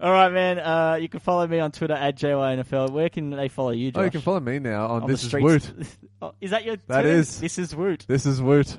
[0.00, 0.58] All right, man.
[0.58, 2.90] Uh, you can follow me on Twitter at JYNFL.
[2.90, 4.00] Where can they follow you, Josh?
[4.00, 5.32] Oh, you can follow me now on, on This Is.
[5.32, 5.72] Woot.
[6.20, 6.76] oh, is that your?
[6.88, 7.16] That Twitter?
[7.18, 7.40] is.
[7.40, 8.04] This is Woot.
[8.08, 8.78] This is Woot.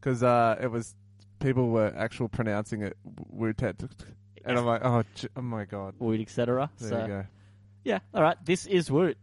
[0.00, 0.94] Because uh, it was
[1.42, 2.96] people were actual pronouncing it
[3.28, 3.82] Wootet,
[4.44, 5.94] and I'm like, oh, j- oh my god.
[5.98, 6.70] Woot, etc.
[6.78, 7.24] There So you go.
[7.84, 7.98] yeah.
[8.14, 8.36] All right.
[8.44, 9.16] This is Woot.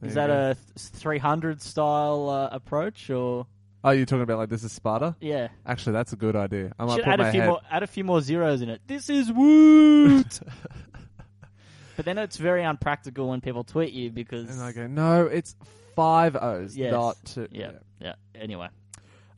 [0.00, 0.50] There Is you that go.
[0.50, 3.46] a th- 300 style uh, approach or
[3.86, 5.14] Oh, you're talking about like this is Sparta?
[5.20, 5.48] yeah?
[5.66, 6.72] Actually, that's a good idea.
[6.78, 7.48] I might Should put add my a few head.
[7.50, 7.60] more.
[7.70, 8.80] Add a few more zeros in it.
[8.86, 10.40] This is Woot.
[11.96, 15.54] but then it's very unpractical when people tweet you because and I go, no, it's
[15.94, 16.92] five O's, Yes.
[16.92, 17.48] not two.
[17.52, 18.14] Yeah, yeah.
[18.34, 18.68] Anyway,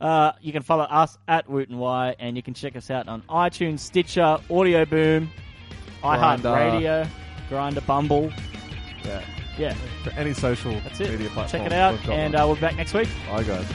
[0.01, 3.07] uh, you can follow us at Woot and Wye, and you can check us out
[3.07, 5.29] on iTunes, Stitcher, Audio Boom,
[6.03, 7.07] iHeartRadio,
[7.49, 8.31] Grindr, Bumble.
[9.03, 9.21] yeah.
[9.57, 9.73] Yeah,
[10.03, 11.09] For any social that's it.
[11.09, 11.61] media platform.
[11.63, 13.09] Check it out, and uh, we'll be back next week.
[13.27, 13.65] Bye, guys.